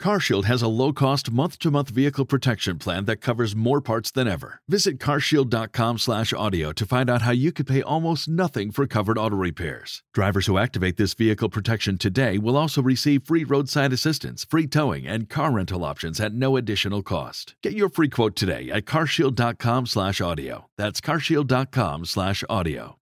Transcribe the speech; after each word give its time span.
CarShield 0.00 0.44
has 0.44 0.62
a 0.62 0.68
low-cost 0.68 1.30
month-to-month 1.30 1.90
vehicle 1.90 2.24
protection 2.24 2.78
plan 2.78 3.04
that 3.04 3.16
covers 3.16 3.54
more 3.54 3.82
parts 3.82 4.10
than 4.10 4.26
ever. 4.26 4.62
Visit 4.66 4.98
carshield.com/audio 4.98 6.72
to 6.72 6.86
find 6.86 7.10
out 7.10 7.20
how 7.22 7.32
you 7.32 7.52
could 7.52 7.66
pay 7.66 7.82
almost 7.82 8.26
nothing 8.26 8.70
for 8.70 8.86
covered 8.86 9.18
auto 9.18 9.36
repairs. 9.36 10.02
Drivers 10.14 10.46
who 10.46 10.56
activate 10.56 10.96
this 10.96 11.12
vehicle 11.12 11.50
protection 11.50 11.98
today 11.98 12.38
will 12.38 12.56
also 12.56 12.80
receive 12.80 13.24
free 13.24 13.44
roadside 13.44 13.92
assistance, 13.92 14.46
free 14.48 14.66
towing, 14.66 15.06
and 15.06 15.28
car 15.28 15.52
rental 15.52 15.84
options 15.84 16.18
at 16.18 16.32
no 16.32 16.56
additional 16.56 17.02
cost. 17.02 17.54
Get 17.62 17.74
your 17.74 17.90
free 17.90 18.08
quote 18.08 18.36
today 18.36 18.70
at 18.70 18.86
carshield.com/audio. 18.86 20.66
That's 20.78 21.02
carshield.com/audio. 21.02 22.96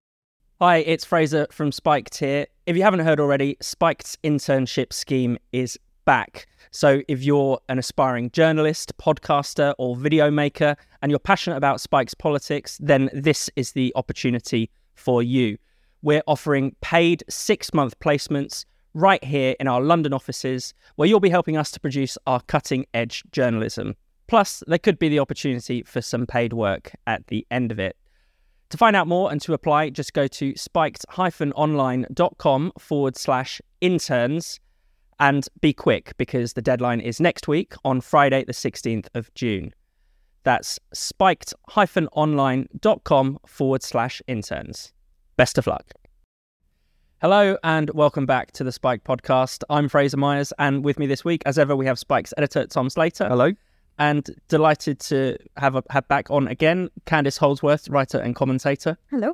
Hi, 0.60 0.78
it's 0.78 1.04
Fraser 1.04 1.46
from 1.52 1.70
Spiked 1.70 2.18
here. 2.18 2.46
If 2.66 2.76
you 2.76 2.82
haven't 2.82 3.06
heard 3.06 3.20
already, 3.20 3.56
Spiked's 3.60 4.18
internship 4.24 4.92
scheme 4.92 5.38
is 5.52 5.78
back. 6.08 6.48
So 6.70 7.02
if 7.06 7.22
you're 7.22 7.60
an 7.68 7.78
aspiring 7.78 8.30
journalist, 8.30 8.96
podcaster, 8.96 9.74
or 9.76 9.94
video 9.94 10.30
maker, 10.30 10.74
and 11.02 11.12
you're 11.12 11.18
passionate 11.18 11.58
about 11.58 11.82
Spiked's 11.82 12.14
politics, 12.14 12.78
then 12.80 13.10
this 13.12 13.50
is 13.56 13.72
the 13.72 13.92
opportunity 13.94 14.70
for 14.94 15.22
you. 15.22 15.58
We're 16.00 16.22
offering 16.26 16.74
paid 16.80 17.24
six 17.28 17.74
month 17.74 18.00
placements 18.00 18.64
right 18.94 19.22
here 19.22 19.54
in 19.60 19.68
our 19.68 19.82
London 19.82 20.14
offices, 20.14 20.72
where 20.96 21.06
you'll 21.06 21.20
be 21.20 21.28
helping 21.28 21.58
us 21.58 21.70
to 21.72 21.80
produce 21.80 22.16
our 22.26 22.40
cutting 22.40 22.86
edge 22.94 23.22
journalism. 23.30 23.94
Plus, 24.28 24.62
there 24.66 24.78
could 24.78 24.98
be 24.98 25.10
the 25.10 25.18
opportunity 25.18 25.82
for 25.82 26.00
some 26.00 26.26
paid 26.26 26.54
work 26.54 26.92
at 27.06 27.26
the 27.26 27.46
end 27.50 27.70
of 27.70 27.78
it. 27.78 27.98
To 28.70 28.78
find 28.78 28.96
out 28.96 29.08
more 29.08 29.30
and 29.30 29.42
to 29.42 29.52
apply, 29.52 29.90
just 29.90 30.14
go 30.14 30.26
to 30.26 30.56
spiked-online.com 30.56 32.72
forward 32.78 33.16
slash 33.16 33.60
interns 33.82 34.58
and 35.20 35.46
be 35.60 35.72
quick 35.72 36.12
because 36.16 36.52
the 36.52 36.62
deadline 36.62 37.00
is 37.00 37.20
next 37.20 37.48
week 37.48 37.74
on 37.84 38.00
Friday, 38.00 38.44
the 38.44 38.52
16th 38.52 39.08
of 39.14 39.34
June. 39.34 39.72
That's 40.44 40.78
spiked-online.com 40.94 43.38
forward 43.46 43.82
slash 43.82 44.22
interns. 44.26 44.92
Best 45.36 45.58
of 45.58 45.66
luck. 45.66 45.90
Hello 47.20 47.56
and 47.64 47.90
welcome 47.90 48.26
back 48.26 48.52
to 48.52 48.62
the 48.62 48.70
Spiked 48.70 49.04
podcast. 49.04 49.64
I'm 49.68 49.88
Fraser 49.88 50.16
Myers, 50.16 50.52
and 50.56 50.84
with 50.84 51.00
me 51.00 51.06
this 51.06 51.24
week, 51.24 51.42
as 51.46 51.58
ever, 51.58 51.74
we 51.74 51.84
have 51.86 51.98
Spiked's 51.98 52.32
editor 52.38 52.64
Tom 52.66 52.88
Slater. 52.88 53.28
Hello. 53.28 53.50
And 53.98 54.30
delighted 54.46 55.00
to 55.00 55.36
have 55.56 55.74
a, 55.74 55.82
have 55.90 56.06
back 56.06 56.30
on 56.30 56.46
again 56.46 56.90
Candice 57.06 57.36
Holdsworth, 57.36 57.88
writer 57.88 58.18
and 58.18 58.36
commentator. 58.36 58.96
Hello. 59.10 59.32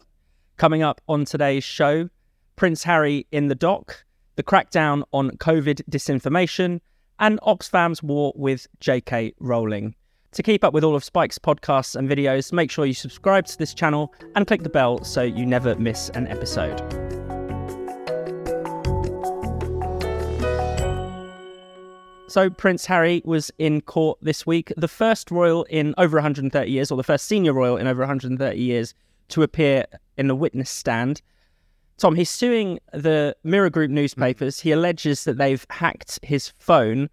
Coming 0.57 0.83
up 0.83 1.03
on 1.09 1.27
today's 1.27 1.63
show, 1.63 2.09
Prince 2.57 2.85
Harry 2.85 3.27
in 3.31 3.49
the 3.49 3.55
dock, 3.55 4.04
the 4.37 4.43
crackdown 4.43 5.03
on 5.13 5.31
COVID 5.33 5.83
disinformation, 5.91 6.81
and 7.19 7.39
Oxfam's 7.43 8.03
war 8.03 8.33
with 8.35 8.67
J.K. 8.81 9.35
Rowling. 9.39 9.95
To 10.33 10.43
keep 10.43 10.65
up 10.65 10.75
with 10.75 10.83
all 10.83 10.97
of 10.97 11.05
Spiked's 11.05 11.39
podcasts 11.39 11.95
and 11.95 12.09
videos, 12.09 12.53
make 12.53 12.71
sure 12.71 12.87
you 12.87 12.95
subscribe 12.95 13.47
to 13.47 13.57
this 13.57 13.73
channel 13.73 14.13
and 14.35 14.47
click 14.47 14.65
the 14.65 14.69
bell 14.69 15.05
so 15.05 15.23
you 15.23 15.47
never 15.47 15.77
miss 15.77 16.09
an 16.11 16.27
episode. 16.27 16.81
So, 22.27 22.51
Prince 22.51 22.85
Harry 22.87 23.23
was 23.25 23.53
in 23.59 23.81
court 23.81 24.19
this 24.21 24.45
week, 24.45 24.73
the 24.77 24.89
first 24.89 25.31
royal 25.31 25.63
in 25.65 25.95
over 25.99 26.17
130 26.17 26.69
years, 26.69 26.91
or 26.91 26.97
the 26.97 27.05
first 27.05 27.27
senior 27.27 27.53
royal 27.53 27.77
in 27.77 27.87
over 27.87 28.01
130 28.01 28.59
years, 28.59 28.93
to 29.29 29.45
appear 29.45 29.87
in 30.17 30.27
the 30.27 30.35
witness 30.35 30.69
stand. 30.69 31.23
Tom, 31.97 32.15
he's 32.15 32.31
suing 32.31 32.81
the 32.93 33.37
Mirror 33.45 33.71
Group 33.71 33.91
newspapers. 33.91 34.61
He 34.61 34.73
alleges 34.73 35.25
that 35.25 35.39
they've 35.39 35.65
hacked 35.71 36.19
his 36.23 36.49
phone. 36.59 37.09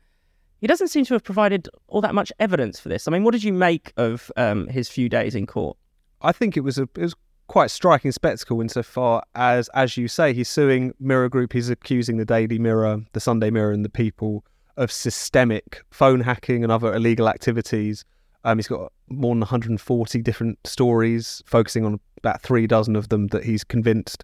He 0.60 0.68
doesn't 0.68 0.90
seem 0.90 1.06
to 1.06 1.14
have 1.14 1.24
provided 1.24 1.70
all 1.88 2.02
that 2.02 2.16
much 2.16 2.32
evidence 2.40 2.80
for 2.80 2.90
this. 2.90 3.08
I 3.08 3.12
mean, 3.12 3.24
what 3.24 3.32
did 3.32 3.44
you 3.44 3.54
make 3.54 3.94
of 3.98 4.32
um, 4.38 4.68
his 4.68 4.90
few 4.90 5.10
days 5.10 5.36
in 5.36 5.46
court? 5.46 5.78
I 6.22 6.32
think 6.32 6.58
it 6.58 6.62
was 6.62 6.78
a 6.78 6.84
it 6.84 7.02
was 7.02 7.16
quite 7.48 7.66
a 7.66 7.70
striking 7.70 8.12
spectacle 8.12 8.62
insofar 8.62 9.24
as, 9.36 9.70
as 9.74 9.98
you 9.98 10.08
say, 10.08 10.34
he's 10.34 10.48
suing 10.48 10.94
Mirror 11.00 11.30
Group. 11.30 11.54
He's 11.54 11.70
accusing 11.70 12.18
the 12.18 12.26
Daily 12.26 12.58
Mirror, 12.60 13.02
the 13.14 13.20
Sunday 13.20 13.50
Mirror, 13.50 13.74
and 13.74 13.84
the 13.84 13.90
People 13.90 14.46
of 14.78 14.92
systemic 14.92 15.84
phone 15.92 16.22
hacking 16.22 16.64
and 16.64 16.72
other 16.72 16.94
illegal 16.94 17.28
activities. 17.28 18.06
Um, 18.44 18.58
he's 18.58 18.68
got 18.68 18.92
more 19.10 19.34
than 19.36 19.42
140 19.42 20.22
different 20.22 20.60
stories, 20.66 21.44
focusing 21.46 21.86
on 21.86 22.00
about 22.18 22.42
three 22.42 22.68
dozen 22.68 22.96
of 22.96 23.10
them 23.10 23.28
that 23.28 23.44
he's 23.44 23.64
convinced 23.64 24.24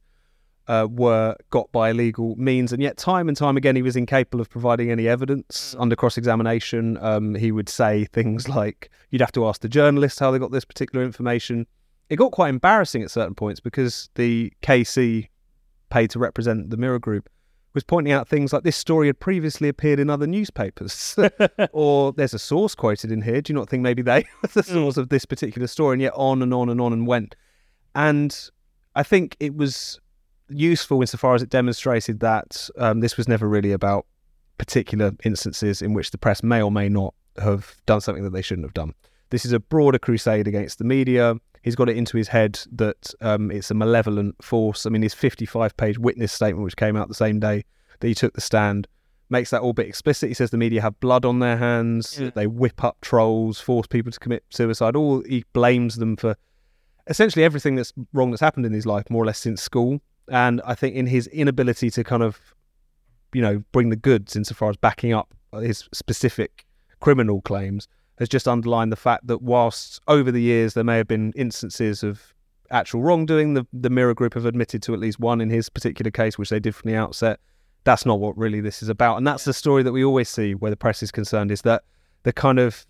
uh, 0.68 0.88
were 0.90 1.36
got 1.50 1.72
by 1.72 1.90
illegal 1.92 2.36
means. 2.36 2.74
And 2.74 2.82
yet, 2.82 2.98
time 2.98 3.28
and 3.28 3.38
time 3.38 3.58
again, 3.58 3.76
he 3.76 3.82
was 3.82 3.96
incapable 3.96 4.42
of 4.42 4.50
providing 4.50 4.92
any 4.92 5.08
evidence 5.08 5.76
under 5.80 5.96
cross 5.96 6.18
examination. 6.18 6.98
Um, 7.02 7.36
he 7.36 7.52
would 7.52 7.70
say 7.70 8.06
things 8.06 8.50
like, 8.50 8.90
you'd 9.12 9.22
have 9.22 9.32
to 9.34 9.48
ask 9.48 9.62
the 9.62 9.70
journalists 9.70 10.20
how 10.20 10.32
they 10.32 10.40
got 10.40 10.52
this 10.52 10.66
particular 10.66 11.06
information. 11.06 11.68
It 12.10 12.18
got 12.18 12.32
quite 12.32 12.50
embarrassing 12.50 13.04
at 13.04 13.12
certain 13.12 13.36
points 13.36 13.60
because 13.60 14.10
the 14.16 14.52
KC 14.62 15.30
paid 15.90 16.10
to 16.12 16.20
represent 16.20 16.70
the 16.70 16.78
Mirror 16.78 17.00
Group 17.00 17.30
was 17.74 17.84
pointing 17.84 18.12
out 18.12 18.28
things 18.28 18.52
like 18.52 18.64
this 18.64 18.76
story 18.76 19.06
had 19.06 19.20
previously 19.20 19.70
appeared 19.70 20.00
in 20.00 20.10
other 20.10 20.26
newspapers, 20.26 21.16
or 21.72 22.12
there's 22.14 22.34
a 22.34 22.40
source 22.40 22.74
quoted 22.74 23.12
in 23.12 23.22
here. 23.22 23.40
Do 23.40 23.54
you 23.54 23.60
not 23.60 23.70
think 23.70 23.84
maybe 23.84 24.02
they 24.02 24.26
were 24.42 24.50
the 24.52 24.64
source 24.64 24.98
of 24.98 25.10
this 25.10 25.26
particular 25.26 25.68
story? 25.68 25.94
And 25.94 26.02
yet 26.02 26.14
on 26.16 26.42
and 26.42 26.54
on 26.54 26.70
and 26.70 26.82
on 26.82 26.92
and 26.92 27.06
went. 27.06 27.36
And 27.94 28.36
I 28.96 29.04
think 29.04 29.38
it 29.40 29.56
was 29.56 30.00
useful 30.50 31.02
insofar 31.02 31.36
as 31.36 31.42
it 31.42 31.50
demonstrated 31.50 32.20
that 32.22 32.70
um, 32.78 33.00
this 33.02 33.18
was 33.18 33.28
never 33.28 33.48
really 33.48 33.72
about 33.72 34.06
particular 34.58 35.12
instances 35.24 35.82
in 35.82 35.94
which 35.94 36.12
the 36.12 36.18
press 36.18 36.42
may 36.44 36.62
or 36.62 36.72
may 36.72 36.90
not 36.90 37.14
have 37.38 37.76
done 37.86 38.02
something 38.02 38.24
that 38.24 38.32
they 38.32 38.42
shouldn't 38.42 38.66
have 38.66 38.74
done. 38.74 38.94
This 39.30 39.46
is 39.46 39.52
a 39.52 39.60
broader 39.60 40.00
crusade 40.00 40.48
against 40.48 40.78
the 40.80 40.84
media. 40.86 41.36
He's 41.62 41.76
got 41.76 41.90
it 41.90 41.98
into 41.98 42.18
his 42.18 42.30
head 42.30 42.60
that 42.72 43.14
um, 43.22 43.52
it's 43.52 43.70
a 43.70 43.74
malevolent 43.74 44.42
force. 44.44 44.86
I 44.86 44.90
mean, 44.90 45.02
his 45.02 45.14
55 45.14 45.76
page 45.78 46.00
witness 46.00 46.32
statement, 46.32 46.64
which 46.64 46.78
came 46.78 46.96
out 46.96 47.08
the 47.10 47.14
same 47.14 47.40
day 47.40 47.64
that 48.00 48.08
he 48.08 48.16
took 48.16 48.34
the 48.34 48.42
stand, 48.42 48.88
makes 49.30 49.50
that 49.50 49.62
all 49.62 49.72
a 49.72 49.74
bit 49.74 49.88
explicit. 49.88 50.30
He 50.30 50.34
says 50.34 50.50
the 50.52 50.58
media 50.58 50.82
have 50.82 50.98
blood 51.02 51.26
on 51.26 51.40
their 51.40 51.58
hands, 51.58 52.18
Yeah. 52.20 52.30
they 52.34 52.48
whip 52.48 52.84
up 52.84 52.98
trolls, 53.02 53.60
force 53.60 53.86
people 53.86 54.12
to 54.14 54.20
commit 54.20 54.44
suicide. 54.50 54.96
All 54.96 55.22
he 55.28 55.44
blames 55.52 55.98
them 55.98 56.16
for 56.16 56.36
essentially 57.08 57.44
everything 57.44 57.76
that's 57.76 57.92
wrong 58.14 58.32
that's 58.32 58.42
happened 58.42 58.66
in 58.66 58.72
his 58.74 58.86
life, 58.86 59.10
more 59.10 59.24
or 59.24 59.26
less 59.26 59.40
since 59.40 59.62
school. 59.62 60.00
And 60.30 60.62
I 60.66 60.76
think 60.76 60.96
in 60.96 61.08
his 61.08 61.28
inability 61.28 61.90
to 61.92 62.04
kind 62.04 62.24
of, 62.24 62.40
you 63.34 63.42
know, 63.42 63.64
bring 63.72 63.90
the 63.90 63.96
goods 63.96 64.36
insofar 64.36 64.70
as 64.70 64.78
backing 64.78 65.14
up 65.14 65.34
his 65.54 65.88
specific 65.94 66.66
criminal 67.00 67.42
claims, 67.42 67.88
has 68.18 68.30
just 68.30 68.48
underlined 68.48 68.92
the 68.92 68.98
fact 68.98 69.28
that 69.28 69.42
whilst 69.42 70.02
over 70.08 70.32
the 70.32 70.42
years 70.42 70.74
there 70.74 70.84
may 70.84 70.98
have 70.98 71.08
been 71.08 71.32
instances 71.34 72.04
of 72.04 72.34
actual 72.72 73.02
wrongdoing, 73.02 73.54
the, 73.54 73.66
the 73.72 73.90
Mirror 73.90 74.16
Group 74.16 74.34
have 74.34 74.46
admitted 74.46 74.82
to 74.84 74.94
at 74.94 75.00
least 75.00 75.20
one 75.20 75.40
in 75.40 75.50
his 75.50 75.70
particular 75.70 76.12
case, 76.12 76.38
which 76.38 76.50
they 76.50 76.60
did 76.60 76.76
from 76.76 76.90
the 76.90 76.98
outset. 76.98 77.40
That's 77.84 78.06
not 78.06 78.20
what 78.20 78.38
really 78.38 78.60
this 78.60 78.84
is 78.84 78.90
about. 78.90 79.18
And 79.18 79.26
that's 79.26 79.46
the 79.46 79.54
story 79.54 79.84
that 79.84 79.92
we 79.92 80.04
always 80.04 80.30
see 80.30 80.56
where 80.56 80.72
the 80.72 80.78
press 80.78 81.02
is 81.02 81.12
concerned 81.12 81.52
is 81.52 81.62
that 81.62 81.84
the 82.24 82.34
kind 82.34 82.60
of 82.60 82.86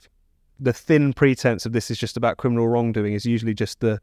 the 0.59 0.73
thin 0.73 1.13
pretense 1.13 1.65
of 1.65 1.73
this 1.73 1.91
is 1.91 1.97
just 1.99 2.17
about 2.17 2.37
criminal 2.37 2.67
wrongdoing 2.67 3.13
is 3.13 3.25
usually 3.25 3.53
just 3.53 3.79
the 3.79 4.01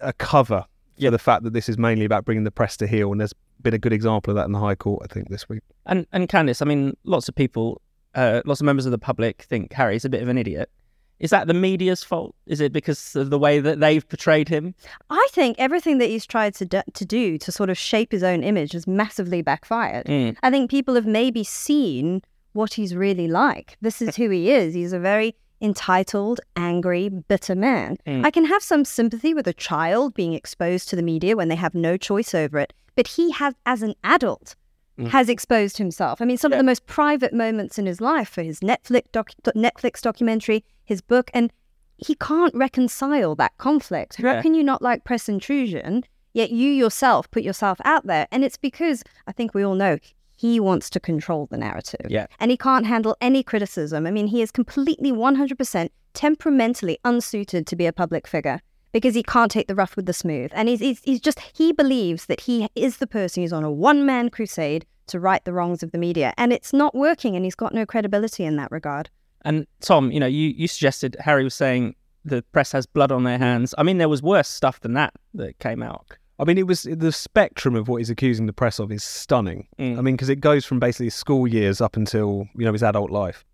a 0.00 0.12
cover 0.12 0.64
Yeah. 0.96 1.08
for 1.08 1.12
the 1.12 1.18
fact 1.18 1.44
that 1.44 1.52
this 1.52 1.68
is 1.68 1.78
mainly 1.78 2.04
about 2.04 2.24
bringing 2.24 2.44
the 2.44 2.50
press 2.50 2.76
to 2.78 2.86
heel. 2.86 3.10
And 3.12 3.20
there's 3.20 3.34
been 3.62 3.74
a 3.74 3.78
good 3.78 3.92
example 3.92 4.30
of 4.30 4.36
that 4.36 4.46
in 4.46 4.52
the 4.52 4.58
High 4.58 4.74
Court, 4.74 5.06
I 5.08 5.12
think, 5.12 5.28
this 5.28 5.48
week. 5.48 5.62
And 5.86 6.06
and 6.12 6.28
Candice, 6.28 6.62
I 6.62 6.64
mean, 6.64 6.96
lots 7.04 7.28
of 7.28 7.34
people, 7.34 7.80
uh, 8.14 8.42
lots 8.44 8.60
of 8.60 8.64
members 8.64 8.86
of 8.86 8.92
the 8.92 8.98
public 8.98 9.42
think 9.42 9.72
Harry's 9.72 10.04
a 10.04 10.08
bit 10.08 10.22
of 10.22 10.28
an 10.28 10.38
idiot. 10.38 10.70
Is 11.20 11.30
that 11.30 11.46
the 11.46 11.54
media's 11.54 12.02
fault? 12.02 12.34
Is 12.46 12.60
it 12.60 12.72
because 12.72 13.14
of 13.14 13.30
the 13.30 13.38
way 13.38 13.60
that 13.60 13.80
they've 13.80 14.06
portrayed 14.06 14.48
him? 14.48 14.74
I 15.10 15.28
think 15.30 15.56
everything 15.58 15.98
that 15.98 16.06
he's 16.06 16.26
tried 16.26 16.54
to 16.56 16.66
do, 16.66 16.82
to 16.92 17.04
do 17.04 17.38
to 17.38 17.52
sort 17.52 17.70
of 17.70 17.78
shape 17.78 18.12
his 18.12 18.22
own 18.22 18.42
image 18.42 18.72
has 18.72 18.86
massively 18.86 19.40
backfired. 19.40 20.06
Mm. 20.06 20.36
I 20.42 20.50
think 20.50 20.70
people 20.70 20.94
have 20.96 21.06
maybe 21.06 21.44
seen 21.44 22.22
what 22.52 22.74
he's 22.74 22.96
really 22.96 23.28
like. 23.28 23.76
This 23.80 24.02
is 24.02 24.16
who 24.16 24.28
he 24.30 24.50
is. 24.50 24.74
He's 24.74 24.92
a 24.92 24.98
very 24.98 25.36
entitled, 25.60 26.40
angry, 26.56 27.08
bitter 27.08 27.54
man. 27.54 27.96
Mm. 28.06 28.24
I 28.24 28.30
can 28.30 28.44
have 28.46 28.62
some 28.62 28.84
sympathy 28.84 29.34
with 29.34 29.46
a 29.46 29.52
child 29.52 30.14
being 30.14 30.34
exposed 30.34 30.88
to 30.90 30.96
the 30.96 31.02
media 31.02 31.36
when 31.36 31.48
they 31.48 31.54
have 31.56 31.74
no 31.74 31.96
choice 31.96 32.34
over 32.34 32.58
it, 32.58 32.72
but 32.96 33.06
he 33.08 33.30
has, 33.32 33.54
as 33.66 33.82
an 33.82 33.94
adult, 34.04 34.56
Mm. 34.98 35.08
has 35.08 35.28
exposed 35.28 35.78
himself. 35.78 36.22
I 36.22 36.24
mean, 36.24 36.36
some 36.36 36.52
Yeah. 36.52 36.58
of 36.58 36.60
the 36.60 36.64
most 36.70 36.86
private 36.86 37.32
moments 37.34 37.78
in 37.80 37.86
his 37.86 38.00
life 38.00 38.28
for 38.28 38.42
his 38.42 38.60
Netflix 38.60 39.02
doc- 39.10 39.32
Netflix 39.56 40.00
documentary, 40.00 40.64
his 40.84 41.00
book, 41.00 41.32
and 41.34 41.52
he 41.96 42.14
can't 42.14 42.54
reconcile 42.54 43.34
that 43.34 43.56
conflict. 43.58 44.20
Yeah. 44.20 44.34
How 44.36 44.42
can 44.42 44.54
you 44.54 44.62
not 44.62 44.82
like 44.82 45.02
press 45.02 45.28
intrusion, 45.28 46.04
yet 46.32 46.50
you 46.50 46.70
yourself 46.70 47.28
put 47.32 47.42
yourself 47.42 47.80
out 47.84 48.06
there? 48.06 48.28
And 48.30 48.44
it's 48.44 48.56
because 48.56 49.02
I 49.26 49.32
think 49.32 49.52
we 49.52 49.64
all 49.64 49.74
know 49.74 49.98
he 50.36 50.60
wants 50.60 50.90
to 50.90 51.00
control 51.00 51.46
the 51.50 51.56
narrative. 51.56 52.06
Yeah. 52.08 52.26
And 52.40 52.50
he 52.50 52.56
can't 52.56 52.86
handle 52.86 53.16
any 53.20 53.42
criticism. 53.42 54.06
I 54.06 54.10
mean, 54.10 54.26
he 54.26 54.42
is 54.42 54.50
completely 54.50 55.12
100% 55.12 55.88
temperamentally 56.12 56.98
unsuited 57.04 57.66
to 57.66 57.76
be 57.76 57.86
a 57.86 57.92
public 57.92 58.26
figure. 58.26 58.60
because 58.94 59.16
he 59.16 59.24
can't 59.24 59.50
take 59.50 59.66
the 59.66 59.74
rough 59.74 59.96
with 59.96 60.06
the 60.06 60.12
smooth. 60.12 60.52
And 60.54 60.68
he's, 60.68 60.78
he's, 60.78 61.00
he's 61.02 61.20
just, 61.20 61.40
he 61.40 61.72
believes 61.72 62.26
that 62.26 62.40
he 62.40 62.68
is 62.76 62.98
the 62.98 63.08
person 63.08 63.42
who's 63.42 63.52
on 63.52 63.64
a 63.64 63.70
one 63.70 64.06
man 64.06 64.30
crusade 64.30 64.86
to 65.08 65.18
right 65.18 65.44
the 65.44 65.52
wrongs 65.52 65.82
of 65.82 65.90
the 65.90 65.98
media. 65.98 66.32
And 66.38 66.52
it's 66.52 66.72
not 66.72 66.94
working, 66.94 67.34
and 67.34 67.44
he's 67.44 67.56
got 67.56 67.74
no 67.74 67.84
credibility 67.84 68.44
in 68.44 68.56
that 68.56 68.70
regard. 68.70 69.10
And 69.44 69.66
Tom, 69.80 70.12
you 70.12 70.20
know, 70.20 70.26
you, 70.26 70.50
you 70.50 70.68
suggested 70.68 71.16
Harry 71.18 71.42
was 71.42 71.54
saying 71.54 71.96
the 72.24 72.42
press 72.52 72.70
has 72.72 72.86
blood 72.86 73.10
on 73.10 73.24
their 73.24 73.36
hands. 73.36 73.74
I 73.76 73.82
mean, 73.82 73.98
there 73.98 74.08
was 74.08 74.22
worse 74.22 74.48
stuff 74.48 74.80
than 74.80 74.94
that 74.94 75.12
that 75.34 75.58
came 75.58 75.82
out. 75.82 76.16
I 76.38 76.44
mean, 76.44 76.58
it 76.58 76.66
was 76.66 76.82
the 76.82 77.12
spectrum 77.12 77.76
of 77.76 77.88
what 77.88 77.98
he's 77.98 78.10
accusing 78.10 78.46
the 78.46 78.52
press 78.52 78.78
of 78.80 78.90
is 78.90 79.04
stunning. 79.04 79.68
Mm. 79.78 79.98
I 79.98 80.00
mean, 80.00 80.16
because 80.16 80.28
it 80.28 80.40
goes 80.40 80.64
from 80.64 80.80
basically 80.80 81.06
his 81.06 81.14
school 81.14 81.46
years 81.46 81.80
up 81.80 81.96
until 81.96 82.48
you 82.56 82.64
know 82.64 82.72
his 82.72 82.82
adult 82.82 83.10
life, 83.10 83.44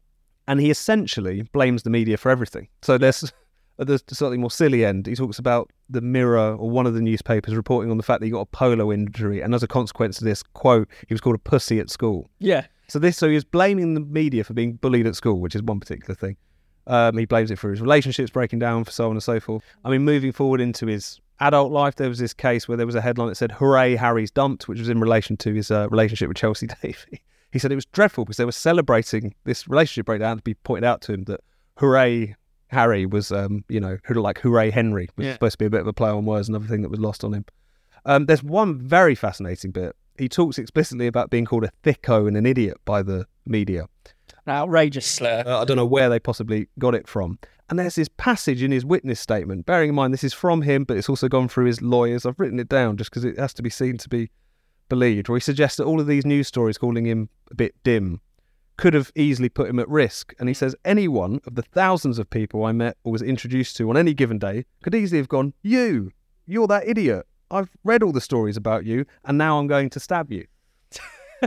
and 0.48 0.60
he 0.60 0.70
essentially 0.70 1.42
blames 1.52 1.82
the 1.82 1.90
media 1.90 2.16
for 2.16 2.30
everything. 2.30 2.68
So 2.82 2.96
there's 2.96 3.32
at 3.80 3.86
the 3.86 4.00
slightly 4.14 4.36
more 4.36 4.50
silly 4.50 4.84
end, 4.84 5.06
he 5.06 5.14
talks 5.14 5.38
about 5.38 5.70
the 5.88 6.02
Mirror 6.02 6.56
or 6.56 6.70
one 6.70 6.86
of 6.86 6.94
the 6.94 7.00
newspapers 7.00 7.54
reporting 7.54 7.90
on 7.90 7.96
the 7.96 8.02
fact 8.02 8.20
that 8.20 8.26
he 8.26 8.30
got 8.30 8.40
a 8.40 8.46
polo 8.46 8.92
injury, 8.92 9.40
and 9.40 9.54
as 9.54 9.62
a 9.62 9.68
consequence 9.68 10.18
of 10.18 10.24
this, 10.24 10.42
quote, 10.42 10.88
he 11.08 11.14
was 11.14 11.20
called 11.20 11.36
a 11.36 11.40
pussy 11.40 11.80
at 11.80 11.90
school. 11.90 12.28
Yeah. 12.38 12.66
So 12.88 12.98
this, 12.98 13.16
so 13.16 13.28
he 13.28 13.34
was 13.34 13.44
blaming 13.44 13.94
the 13.94 14.00
media 14.00 14.44
for 14.44 14.52
being 14.52 14.74
bullied 14.74 15.06
at 15.06 15.16
school, 15.16 15.40
which 15.40 15.54
is 15.54 15.62
one 15.62 15.80
particular 15.80 16.14
thing. 16.14 16.36
Um, 16.86 17.16
he 17.16 17.24
blames 17.24 17.50
it 17.50 17.58
for 17.58 17.70
his 17.70 17.80
relationships 17.80 18.30
breaking 18.30 18.58
down, 18.58 18.84
for 18.84 18.90
so 18.90 19.06
on 19.06 19.12
and 19.12 19.22
so 19.22 19.38
forth. 19.40 19.62
I 19.84 19.90
mean, 19.90 20.02
moving 20.02 20.32
forward 20.32 20.60
into 20.60 20.86
his 20.86 21.20
adult 21.40 21.72
life, 21.72 21.96
there 21.96 22.08
was 22.08 22.18
this 22.18 22.32
case 22.34 22.68
where 22.68 22.76
there 22.76 22.86
was 22.86 22.94
a 22.94 23.00
headline 23.00 23.28
that 23.28 23.34
said 23.36 23.52
"Hooray, 23.52 23.96
Harry's 23.96 24.30
dumped," 24.30 24.68
which 24.68 24.78
was 24.78 24.88
in 24.88 25.00
relation 25.00 25.36
to 25.38 25.54
his 25.54 25.70
uh, 25.70 25.88
relationship 25.90 26.28
with 26.28 26.36
Chelsy 26.36 26.66
Davy. 26.82 27.22
He 27.52 27.58
said 27.58 27.72
it 27.72 27.76
was 27.76 27.86
dreadful 27.86 28.24
because 28.24 28.36
they 28.36 28.44
were 28.44 28.52
celebrating 28.52 29.34
this 29.44 29.66
relationship 29.68 30.06
breakdown 30.06 30.36
to 30.36 30.42
be 30.42 30.54
pointed 30.54 30.84
out 30.86 31.00
to 31.02 31.12
him 31.12 31.24
that 31.24 31.40
"Hooray, 31.78 32.36
Harry" 32.68 33.06
was, 33.06 33.32
um, 33.32 33.64
you 33.68 33.80
know, 33.80 33.98
like 34.10 34.38
"Hooray, 34.40 34.70
Henry" 34.70 35.08
was 35.16 35.26
Yeah. 35.26 35.32
supposed 35.34 35.54
to 35.54 35.58
be 35.58 35.66
a 35.66 35.70
bit 35.70 35.80
of 35.80 35.86
a 35.86 35.92
play 35.92 36.10
on 36.10 36.24
words, 36.24 36.48
another 36.48 36.66
thing 36.66 36.82
that 36.82 36.90
was 36.90 37.00
lost 37.00 37.24
on 37.24 37.32
him. 37.34 37.44
Um, 38.04 38.26
there's 38.26 38.42
one 38.42 38.78
very 38.78 39.14
fascinating 39.14 39.72
bit. 39.72 39.94
He 40.18 40.28
talks 40.28 40.58
explicitly 40.58 41.06
about 41.06 41.30
being 41.30 41.44
called 41.44 41.64
a 41.64 41.70
thicko 41.82 42.28
and 42.28 42.36
an 42.36 42.46
idiot 42.46 42.76
by 42.84 43.02
the 43.02 43.26
media. 43.46 43.86
An 44.46 44.52
outrageous 44.52 45.06
slur. 45.06 45.42
Uh, 45.46 45.60
I 45.62 45.64
don't 45.64 45.76
know 45.76 45.86
where 45.86 46.08
they 46.08 46.18
possibly 46.18 46.68
got 46.78 46.94
it 46.94 47.08
from. 47.08 47.38
And 47.70 47.78
there's 47.78 47.94
this 47.94 48.08
passage 48.08 48.64
in 48.64 48.72
his 48.72 48.84
witness 48.84 49.20
statement, 49.20 49.64
bearing 49.64 49.90
in 49.90 49.94
mind 49.94 50.12
this 50.12 50.24
is 50.24 50.34
from 50.34 50.62
him, 50.62 50.82
but 50.82 50.96
it's 50.96 51.08
also 51.08 51.28
gone 51.28 51.46
through 51.46 51.66
his 51.66 51.80
lawyers. 51.80 52.26
I've 52.26 52.40
written 52.40 52.58
it 52.58 52.68
down 52.68 52.96
just 52.96 53.10
because 53.10 53.24
it 53.24 53.38
has 53.38 53.54
to 53.54 53.62
be 53.62 53.70
seen 53.70 53.96
to 53.98 54.08
be 54.08 54.28
believed, 54.88 55.28
where 55.28 55.36
he 55.36 55.40
suggests 55.40 55.76
that 55.76 55.84
all 55.84 56.00
of 56.00 56.08
these 56.08 56.26
news 56.26 56.48
stories 56.48 56.78
calling 56.78 57.06
him 57.06 57.28
a 57.48 57.54
bit 57.54 57.76
dim 57.84 58.20
could 58.76 58.92
have 58.92 59.12
easily 59.14 59.48
put 59.48 59.70
him 59.70 59.78
at 59.78 59.88
risk. 59.88 60.34
And 60.40 60.48
he 60.48 60.54
says 60.54 60.74
any 60.84 61.06
one 61.06 61.40
of 61.46 61.54
the 61.54 61.62
thousands 61.62 62.18
of 62.18 62.28
people 62.28 62.64
I 62.64 62.72
met 62.72 62.96
or 63.04 63.12
was 63.12 63.22
introduced 63.22 63.76
to 63.76 63.88
on 63.88 63.96
any 63.96 64.14
given 64.14 64.40
day 64.40 64.64
could 64.82 64.94
easily 64.94 65.18
have 65.18 65.28
gone, 65.28 65.54
You, 65.62 66.10
you're 66.46 66.66
that 66.66 66.88
idiot. 66.88 67.24
I've 67.52 67.70
read 67.84 68.02
all 68.02 68.12
the 68.12 68.20
stories 68.20 68.56
about 68.56 68.84
you, 68.84 69.06
and 69.24 69.38
now 69.38 69.60
I'm 69.60 69.68
going 69.68 69.90
to 69.90 70.00
stab 70.00 70.32
you 70.32 70.46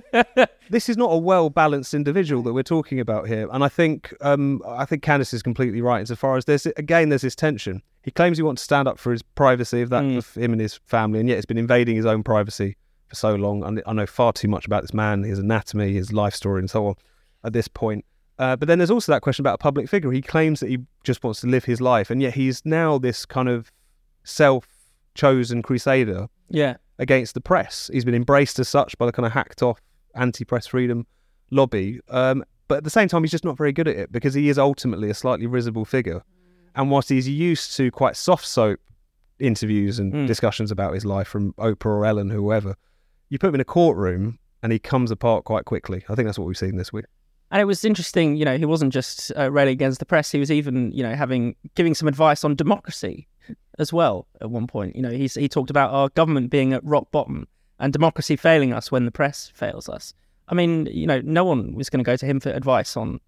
this 0.70 0.90
is 0.90 0.98
not 0.98 1.08
a 1.12 1.18
well 1.18 1.50
balanced 1.50 1.94
individual 1.94 2.42
that 2.44 2.54
we're 2.54 2.64
talking 2.64 3.00
about 3.00 3.28
here, 3.28 3.48
and 3.52 3.64
I 3.64 3.70
think 3.70 4.14
um, 4.22 4.62
I 4.68 4.86
think 4.86 5.04
Candice 5.04 5.34
is 5.34 5.42
completely 5.44 5.82
right 5.82 6.00
insofar 6.00 6.38
as 6.38 6.46
there's 6.46 6.66
again 6.66 7.10
there's 7.10 7.22
this 7.22 7.36
tension. 7.36 7.82
He 8.04 8.12
claims 8.12 8.38
he 8.38 8.44
wants 8.44 8.62
to 8.62 8.66
stand 8.66 8.88
up 8.88 9.00
for 9.00 9.12
his 9.12 9.22
privacy 9.22 9.82
of 9.82 9.90
that 9.90 10.04
Mm. 10.04 10.18
of 10.18 10.34
him 10.36 10.52
and 10.52 10.62
his 10.62 10.80
family, 10.86 11.20
and 11.20 11.30
yet 11.30 11.36
he's 11.36 11.46
been 11.46 11.58
invading 11.58 11.96
his 11.96 12.06
own 12.06 12.24
privacy 12.24 12.76
for 13.08 13.16
so 13.16 13.36
long. 13.36 13.64
And 13.64 13.82
I 13.86 13.94
know 13.94 14.06
far 14.06 14.34
too 14.34 14.48
much 14.48 14.66
about 14.66 14.82
this 14.82 14.94
man, 14.94 15.24
his 15.24 15.40
anatomy, 15.40 15.94
his 15.94 16.12
life 16.12 16.34
story, 16.36 16.60
and 16.60 16.70
so 16.70 16.88
on. 16.88 16.96
At 17.46 17.52
this 17.54 17.68
point, 17.68 18.06
uh, 18.40 18.56
but 18.56 18.68
then 18.70 18.78
there's 18.80 18.90
also 18.92 19.12
that 19.12 19.22
question 19.22 19.44
about 19.44 19.56
a 19.56 19.58
public 19.58 19.90
figure. 19.90 20.12
He 20.12 20.22
claims 20.22 20.60
that 20.62 20.70
he 20.70 20.80
just 21.04 21.24
wants 21.24 21.42
to 21.42 21.48
live 21.48 21.66
his 21.66 21.82
life, 21.82 22.10
and 22.10 22.22
yet 22.22 22.34
he's 22.36 22.62
now 22.66 22.98
this 22.98 23.26
kind 23.26 23.50
of 23.50 23.70
self-chosen 24.24 25.62
crusader 25.62 26.28
Yeah. 26.50 26.76
Against 27.00 27.34
the 27.34 27.42
press. 27.42 27.90
He's 27.92 28.06
been 28.06 28.16
embraced 28.16 28.60
as 28.60 28.70
such 28.70 28.98
by 28.98 29.06
the 29.06 29.12
kind 29.12 29.26
of 29.26 29.32
hacked 29.32 29.62
off 29.64 29.80
anti 30.16 30.46
press 30.46 30.68
freedom 30.68 31.06
lobby. 31.52 32.00
Um, 32.10 32.44
but 32.68 32.78
at 32.78 32.84
the 32.84 32.90
same 32.90 33.08
time, 33.08 33.24
he's 33.24 33.32
just 33.32 33.44
not 33.46 33.58
very 33.58 33.72
good 33.72 33.88
at 33.88 33.96
it 33.98 34.12
because 34.12 34.34
he 34.34 34.50
is 34.50 34.58
ultimately 34.58 35.10
a 35.10 35.14
slightly 35.14 35.48
risible 35.48 35.86
figure. 35.86 36.24
And 36.76 36.90
whilst 36.90 37.10
he's 37.10 37.28
used 37.30 37.76
to 37.78 37.92
quite 37.92 38.16
soft 38.16 38.46
soap 38.48 38.80
interviews 39.40 40.00
and 40.00 40.14
Mm. 40.14 40.28
discussions 40.28 40.72
about 40.72 40.94
his 40.94 41.06
life 41.06 41.28
from 41.28 41.54
Oprah 41.54 41.86
or 41.86 42.06
Ellen, 42.06 42.30
whoever, 42.30 42.76
you 43.30 43.38
put 43.40 43.50
him 43.50 43.56
in 43.56 43.62
a 43.62 43.66
courtroom 43.66 44.40
and 44.62 44.72
he 44.72 44.80
comes 44.80 45.12
apart 45.12 45.44
quite 45.44 45.66
quickly. 45.66 46.04
I 46.08 46.16
think 46.16 46.28
that's 46.28 46.40
what 46.40 46.48
we've 46.48 46.58
seen 46.58 46.78
this 46.78 46.94
week. 46.94 47.06
And 47.52 47.62
it 47.62 47.66
was 47.66 47.84
interesting, 47.86 48.36
you 48.38 48.46
know, 48.46 48.58
he 48.58 48.66
wasn't 48.66 48.94
just 48.94 49.32
uh, 49.38 49.52
railing 49.52 49.74
against 49.74 50.00
the 50.00 50.06
press. 50.06 50.32
He 50.32 50.40
was 50.40 50.50
even, 50.52 50.92
you 50.92 51.04
know, 51.04 51.14
having 51.14 51.56
giving 51.76 51.94
some 51.94 52.08
advice 52.08 52.44
on 52.44 52.56
democracy 52.56 53.28
as 53.80 53.92
well. 53.92 54.28
At 54.42 54.50
one 54.50 54.68
point, 54.68 54.96
you 54.96 55.02
know, 55.02 55.12
he's, 55.12 55.36
he 55.36 55.48
talked 55.48 55.70
about 55.70 55.92
our 55.92 56.10
government 56.10 56.50
being 56.50 56.74
at 56.74 56.84
rock 56.84 57.12
bottom 57.12 57.48
and 57.80 57.92
democracy 57.92 58.36
failing 58.36 58.74
us 58.74 58.92
when 58.92 59.06
the 59.06 59.12
press 59.12 59.52
fails 59.54 59.90
us. 59.90 60.14
I 60.50 60.56
mean, 60.56 60.88
you 60.92 61.08
know, 61.08 61.22
no 61.22 61.46
one 61.46 61.74
was 61.74 61.90
going 61.90 62.04
to 62.04 62.10
go 62.10 62.18
to 62.18 62.26
him 62.26 62.40
for 62.40 62.50
advice 62.50 62.96
on 62.98 63.20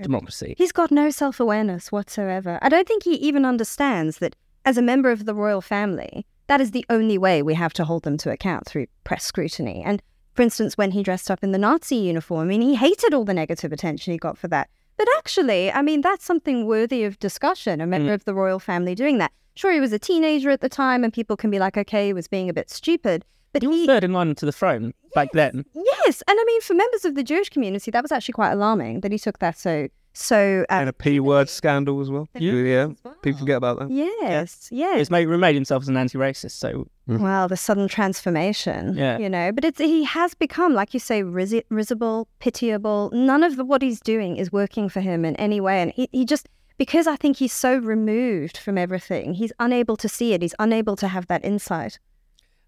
democracy. 0.00 0.54
He's 0.56 0.72
got 0.72 0.90
no 0.90 1.10
self 1.10 1.38
awareness 1.38 1.92
whatsoever. 1.92 2.58
I 2.62 2.68
don't 2.68 2.88
think 2.88 3.04
he 3.04 3.14
even 3.16 3.44
understands 3.44 4.18
that 4.18 4.36
as 4.64 4.78
a 4.78 4.82
member 4.82 5.10
of 5.10 5.26
the 5.26 5.34
royal 5.34 5.60
family, 5.60 6.26
that 6.46 6.60
is 6.60 6.70
the 6.70 6.86
only 6.88 7.18
way 7.18 7.42
we 7.42 7.54
have 7.54 7.72
to 7.74 7.84
hold 7.84 8.04
them 8.04 8.16
to 8.18 8.30
account 8.30 8.66
through 8.66 8.86
press 9.04 9.24
scrutiny. 9.24 9.82
And 9.84 10.02
for 10.34 10.42
instance, 10.42 10.78
when 10.78 10.92
he 10.92 11.02
dressed 11.02 11.30
up 11.30 11.42
in 11.42 11.52
the 11.52 11.58
Nazi 11.58 11.96
uniform, 11.96 12.42
I 12.42 12.44
mean, 12.44 12.62
he 12.62 12.74
hated 12.74 13.12
all 13.12 13.24
the 13.24 13.34
negative 13.34 13.72
attention 13.72 14.12
he 14.12 14.18
got 14.18 14.38
for 14.38 14.48
that. 14.48 14.70
But 14.96 15.08
actually, 15.18 15.70
I 15.72 15.82
mean, 15.82 16.00
that's 16.00 16.24
something 16.24 16.66
worthy 16.66 17.04
of 17.04 17.18
discussion, 17.18 17.80
a 17.80 17.86
member 17.86 18.10
mm. 18.10 18.14
of 18.14 18.24
the 18.24 18.34
royal 18.34 18.58
family 18.58 18.94
doing 18.94 19.18
that. 19.18 19.32
Sure, 19.54 19.72
he 19.72 19.80
was 19.80 19.92
a 19.92 19.98
teenager 19.98 20.50
at 20.50 20.60
the 20.60 20.68
time, 20.68 21.04
and 21.04 21.12
people 21.12 21.36
can 21.36 21.50
be 21.50 21.58
like, 21.58 21.76
okay, 21.76 22.06
he 22.06 22.12
was 22.12 22.28
being 22.28 22.48
a 22.48 22.52
bit 22.54 22.70
stupid. 22.70 23.24
But 23.52 23.62
He 23.62 23.68
was 23.68 23.76
he, 23.80 23.86
third 23.86 24.02
in 24.04 24.12
line 24.14 24.34
to 24.34 24.46
the 24.46 24.52
throne 24.52 24.94
back 25.14 25.28
then. 25.32 25.64
yes, 25.74 26.22
and 26.26 26.38
I 26.40 26.44
mean, 26.46 26.60
for 26.62 26.72
members 26.74 27.04
of 27.04 27.14
the 27.14 27.22
Jewish 27.22 27.50
community, 27.50 27.90
that 27.90 28.02
was 28.02 28.10
actually 28.10 28.32
quite 28.32 28.52
alarming 28.52 29.00
that 29.02 29.12
he 29.12 29.18
took 29.18 29.38
that 29.40 29.58
so 29.58 29.88
so. 30.14 30.64
Uh, 30.70 30.74
And 30.74 30.88
a 30.88 30.92
P 30.92 31.20
word 31.20 31.48
scandal 31.48 32.00
as 32.00 32.10
well. 32.10 32.28
Yeah. 32.34 32.52
yeah. 32.52 32.88
People 33.22 33.40
forget 33.40 33.56
about 33.56 33.78
that. 33.78 33.90
Yes, 33.90 34.68
yes. 34.70 34.98
He's 34.98 35.10
made, 35.10 35.26
made 35.28 35.54
himself 35.54 35.82
as 35.82 35.88
an 35.88 35.96
anti-racist, 35.96 36.52
so 36.52 36.86
Well, 37.06 37.48
the 37.48 37.56
sudden 37.56 37.88
transformation, 37.88 38.94
Yeah. 38.96 39.18
you 39.18 39.28
know, 39.28 39.52
but 39.52 39.64
it's 39.64 39.78
he 39.78 40.04
has 40.04 40.34
become, 40.34 40.74
like 40.74 40.92
you 40.94 41.00
say, 41.00 41.22
risible, 41.22 42.28
pitiable. 42.40 43.10
None 43.12 43.42
of 43.42 43.56
the, 43.56 43.64
what 43.64 43.82
he's 43.82 44.00
doing 44.00 44.36
is 44.36 44.52
working 44.52 44.88
for 44.88 45.00
him 45.00 45.24
in 45.24 45.34
any 45.36 45.60
way, 45.60 45.80
and 45.82 45.92
he, 45.92 46.08
he 46.12 46.24
just 46.24 46.48
because 46.78 47.06
I 47.06 47.16
think 47.16 47.36
he's 47.36 47.52
so 47.52 47.76
removed 47.76 48.56
from 48.56 48.78
everything, 48.78 49.34
he's 49.34 49.52
unable 49.58 49.96
to 49.98 50.08
see 50.08 50.32
it. 50.32 50.42
He's 50.42 50.54
unable 50.58 50.96
to 50.96 51.08
have 51.08 51.26
that 51.28 51.44
insight. 51.44 51.98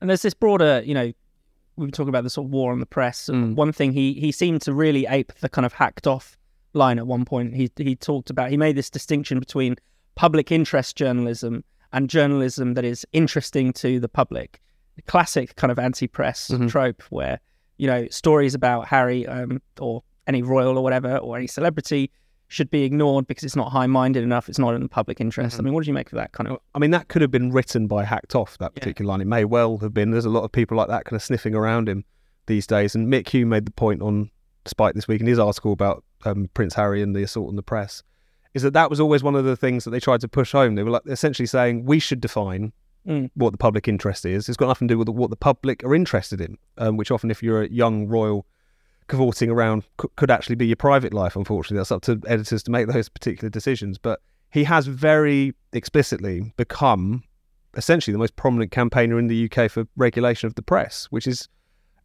And 0.01 0.11
there's 0.11 0.23
this 0.23 0.35
broader, 0.35 0.83
you 0.85 0.95
know, 0.95 1.13
we 1.77 1.87
were 1.87 1.91
talking 1.91 2.09
about 2.11 2.25
the 2.25 2.31
sort 2.31 2.47
of 2.47 2.53
war 2.53 2.71
on 2.73 2.81
the 2.81 2.87
press. 2.87 3.29
And 3.29 3.53
Mm. 3.55 3.57
one 3.57 3.73
thing 3.73 3.93
he 3.93 4.15
he 4.15 4.31
seemed 4.33 4.63
to 4.63 4.73
really 4.75 5.07
ape 5.07 5.33
the 5.41 5.49
kind 5.49 5.67
of 5.67 5.73
hacked 5.73 6.07
off 6.07 6.37
line 6.73 6.99
at 6.99 7.07
one 7.07 7.25
point. 7.25 7.55
He 7.55 7.71
he 7.77 7.97
talked 7.97 8.31
about 8.31 8.51
he 8.51 8.57
made 8.57 8.77
this 8.77 8.91
distinction 8.91 9.39
between 9.41 9.77
public 10.15 10.53
interest 10.53 10.97
journalism 10.97 11.65
and 11.93 12.09
journalism 12.11 12.75
that 12.75 12.85
is 12.85 13.05
interesting 13.13 13.73
to 13.75 13.99
the 13.99 14.09
public. 14.09 14.61
The 14.97 15.03
classic 15.03 15.57
kind 15.57 15.73
of 15.73 15.79
anti-press 15.79 16.49
Mhm. 16.51 16.71
trope 16.71 17.03
where 17.11 17.41
you 17.79 17.87
know 17.89 18.07
stories 18.11 18.55
about 18.55 18.87
Harry 18.89 19.27
um, 19.27 19.61
or 19.81 20.03
any 20.29 20.43
royal 20.43 20.79
or 20.79 20.83
whatever 20.85 21.17
or 21.19 21.37
any 21.37 21.49
celebrity 21.49 22.11
should 22.55 22.71
be 22.71 22.85
ignored 22.85 23.27
because 23.27 23.45
it's 23.45 23.57
not 23.57 23.71
high-minded 23.73 24.23
enough. 24.23 24.49
It's 24.49 24.59
not 24.59 24.75
in 24.75 24.83
the 24.83 24.89
public 24.89 25.21
interest. 25.21 25.59
I 25.59 25.63
mean, 25.63 25.75
what 25.75 25.81
did 25.83 25.89
you 25.89 25.95
make 25.95 26.07
of 26.13 26.17
that 26.17 26.33
kind 26.33 26.49
of? 26.49 26.59
I 26.75 26.79
mean, 26.79 26.93
that 26.93 27.09
could 27.09 27.21
have 27.23 27.31
been 27.31 27.51
written 27.53 27.87
by 27.87 28.05
Hacked 28.05 28.35
Off, 28.35 28.57
that 28.59 28.73
Yeah. 28.75 28.81
particular 28.81 29.09
line. 29.09 29.21
It 29.21 29.27
may 29.27 29.45
well 29.45 29.79
have 29.79 29.93
been. 29.93 30.11
There's 30.11 30.25
a 30.25 30.31
lot 30.31 30.45
of 30.45 30.53
people 30.53 30.77
like 30.77 30.89
that 30.89 31.05
kind 31.05 31.17
of 31.17 31.23
sniffing 31.23 31.55
around 31.55 31.89
him 31.89 32.05
these 32.47 32.67
days. 32.67 32.95
And 32.95 33.09
Mick 33.13 33.29
Hume 33.29 33.49
made 33.51 33.67
the 33.67 33.71
point 33.73 34.01
on 34.03 34.31
Spiked 34.67 34.95
this 34.95 35.07
week 35.09 35.21
in 35.21 35.27
his 35.27 35.39
article 35.39 35.73
about 35.73 36.05
um, 36.25 36.49
Prince 36.55 36.75
Harry 36.75 37.03
and 37.03 37.15
the 37.15 37.23
assault 37.23 37.49
on 37.51 37.57
the 37.57 37.63
press, 37.63 38.03
is 38.55 38.63
that 38.63 38.73
that 38.73 38.89
was 38.89 38.99
always 38.99 39.23
one 39.23 39.35
of 39.35 39.45
the 39.45 39.57
things 39.57 39.85
that 39.85 39.91
they 39.91 40.01
tried 40.01 40.23
to 40.23 40.29
push 40.29 40.53
home. 40.53 40.75
They 40.75 40.83
were 40.83 40.91
like 40.91 41.03
essentially 41.07 41.47
saying, 41.47 41.85
we 41.85 41.99
should 41.99 42.21
define 42.21 42.73
Mm. 43.07 43.29
what 43.35 43.51
the 43.51 43.59
public 43.59 43.87
interest 43.87 44.25
is. 44.25 44.49
It's 44.49 44.57
got 44.57 44.69
nothing 44.69 44.89
to 44.89 44.95
do 44.95 44.99
with 44.99 45.11
what 45.11 45.29
the 45.29 45.37
public 45.37 45.85
are 45.85 45.95
interested 45.95 46.41
in, 46.41 46.57
um, 46.79 46.97
which 46.97 47.11
often, 47.11 47.31
if 47.31 47.43
you're 47.43 47.61
a 47.65 47.69
young 47.69 48.07
royal 48.09 48.47
cavorting 49.09 49.51
around, 49.51 49.85
c- 50.01 50.09
could 50.17 50.31
actually 50.31 50.57
be 50.57 50.67
your 50.67 50.77
private 50.77 51.13
life, 51.13 51.37
unfortunately. 51.37 51.79
That's 51.79 51.93
up 51.93 52.03
to 52.03 52.21
editors 52.27 52.63
to 52.65 52.71
make 52.71 52.89
those 52.89 53.09
particular 53.09 53.51
decisions. 53.51 53.99
But 53.99 54.21
he 54.51 54.65
has 54.65 54.87
very 54.87 55.55
explicitly 55.73 56.53
become 56.57 57.25
essentially 57.77 58.13
the 58.13 58.19
most 58.19 58.37
prominent 58.37 58.71
campaigner 58.71 59.19
in 59.19 59.27
the 59.27 59.51
UK 59.51 59.71
for 59.71 59.87
regulation 59.97 60.47
of 60.47 60.55
the 60.55 60.63
press, 60.63 61.07
which 61.11 61.27
is 61.27 61.49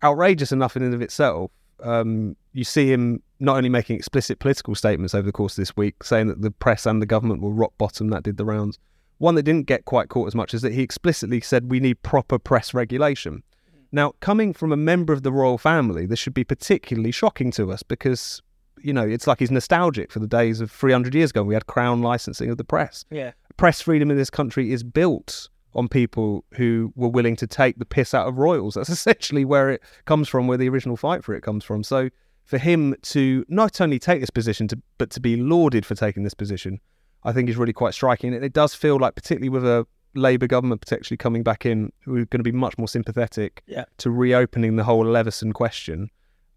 outrageous 0.04 0.52
enough 0.52 0.76
in 0.76 0.84
and 0.84 0.94
of 0.94 1.02
itself. 1.02 1.52
Um, 1.82 2.36
you 2.54 2.64
see 2.64 2.92
him 2.92 3.22
not 3.40 3.58
only 3.58 3.70
making 3.70 3.96
explicit 3.96 4.40
political 4.40 4.76
statements 4.76 5.16
over 5.16 5.26
the 5.26 5.32
course 5.32 5.54
of 5.54 5.62
this 5.62 5.78
week, 5.78 6.04
saying 6.04 6.28
that 6.28 6.42
the 6.42 6.52
press 6.52 6.86
and 6.86 7.02
the 7.02 7.06
government 7.06 7.42
will 7.42 7.54
rock 7.54 7.74
bottom, 7.78 8.10
that 8.10 8.24
did 8.24 8.38
the 8.38 8.46
rounds. 8.46 8.80
One 9.20 9.36
that 9.36 9.44
didn't 9.44 9.68
get 9.68 9.86
quite 9.86 10.10
caught 10.10 10.28
as 10.28 10.36
much 10.36 10.54
is 10.54 10.62
that 10.62 10.74
he 10.74 10.82
explicitly 10.82 11.42
said 11.42 11.70
we 11.70 11.80
need 11.80 12.02
proper 12.04 12.40
press 12.40 12.74
regulation. 12.74 13.44
Now, 13.92 14.14
coming 14.20 14.54
from 14.54 14.72
a 14.72 14.78
member 14.78 15.14
of 15.14 15.24
the 15.24 15.32
royal 15.32 15.58
family, 15.58 16.06
this 16.06 16.20
should 16.20 16.34
be 16.34 16.44
particularly 16.44 17.12
shocking 17.12 17.52
to 17.52 17.72
us 17.72 17.82
because, 17.84 18.42
you 18.82 18.94
know, 18.94 19.08
it's 19.08 19.26
like 19.28 19.40
he's 19.40 19.52
nostalgic 19.52 20.12
for 20.12 20.20
the 20.20 20.28
days 20.28 20.62
of 20.62 20.72
300 20.72 21.16
years 21.16 21.32
ago. 21.32 21.42
when 21.42 21.48
We 21.48 21.54
had 21.56 21.66
crown 21.68 22.02
licensing 22.02 22.50
of 22.50 22.58
the 22.58 22.64
press 22.64 23.06
Yeah. 23.10 23.32
press 23.58 23.82
freedom 23.82 24.12
in 24.12 24.18
this 24.18 24.30
country 24.30 24.72
is 24.72 24.84
built 24.84 25.50
on 25.74 25.88
people 25.88 26.46
who 26.54 26.92
were 26.96 27.10
willing 27.10 27.36
to 27.38 27.48
take 27.48 27.78
the 27.78 27.86
piss 27.86 28.14
out 28.14 28.28
of 28.28 28.38
royals. 28.38 28.76
That's 28.76 28.90
essentially 29.00 29.46
where 29.46 29.70
it 29.72 29.82
comes 30.06 30.28
from, 30.30 30.48
where 30.48 30.58
the 30.58 30.70
original 30.70 30.98
fight 30.98 31.24
for 31.24 31.34
it 31.34 31.42
comes 31.42 31.64
from. 31.64 31.84
So 31.84 32.10
for 32.46 32.58
him 32.58 32.96
to 33.04 33.46
not 33.50 33.80
only 33.82 34.00
take 34.00 34.22
this 34.22 34.30
position, 34.32 34.68
to, 34.70 34.82
but 34.98 35.10
to 35.12 35.20
be 35.20 35.36
lauded 35.36 35.86
for 35.86 35.94
taking 35.96 36.24
this 36.24 36.34
position, 36.34 36.80
I 37.24 37.32
think 37.34 37.50
is 37.50 37.58
really 37.58 37.74
quite 37.74 37.94
striking. 37.94 38.34
And 38.34 38.44
it 38.46 38.54
does 38.54 38.74
feel 38.74 38.98
like, 38.98 39.14
particularly 39.16 39.50
with 39.50 39.66
a 39.66 39.86
Labour 40.16 40.48
government 40.48 40.82
potentially 40.82 41.18
coming 41.18 41.44
back 41.44 41.66
in, 41.66 41.92
we're 42.06 42.26
going 42.26 42.40
to 42.40 42.44
be 42.44 42.52
much 42.52 42.78
more 42.78 42.88
sympathetic 42.88 43.64
Yeah. 43.68 43.86
to 44.00 44.10
reopening 44.10 44.76
the 44.76 44.84
whole 44.84 45.06
Leveson 45.06 45.54
question. 45.54 46.10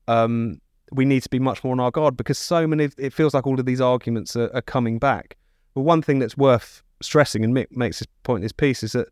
Um, 0.09 0.61
we 0.91 1.05
need 1.05 1.23
to 1.23 1.31
be 1.31 1.39
much 1.39 1.63
more 1.65 1.73
on 1.73 1.81
our 1.81 1.91
guard 1.91 2.17
because 2.17 2.39
so 2.39 2.67
many, 2.67 2.91
it 2.99 3.13
feels 3.13 3.35
like 3.35 3.47
all 3.47 3.59
of 3.59 3.67
these 3.67 3.81
arguments 3.81 4.37
are, 4.37 4.51
are 4.55 4.63
coming 4.63 4.99
back. 4.99 5.37
But 5.75 5.83
one 5.83 6.03
thing 6.03 6.19
that's 6.19 6.37
worth 6.37 6.83
stressing, 7.01 7.45
and 7.45 7.55
Mick 7.55 7.69
makes 7.71 7.99
this 8.01 8.09
point 8.23 8.39
in 8.39 8.43
his 8.43 8.53
piece, 8.53 8.83
is 8.83 8.93
that 8.93 9.09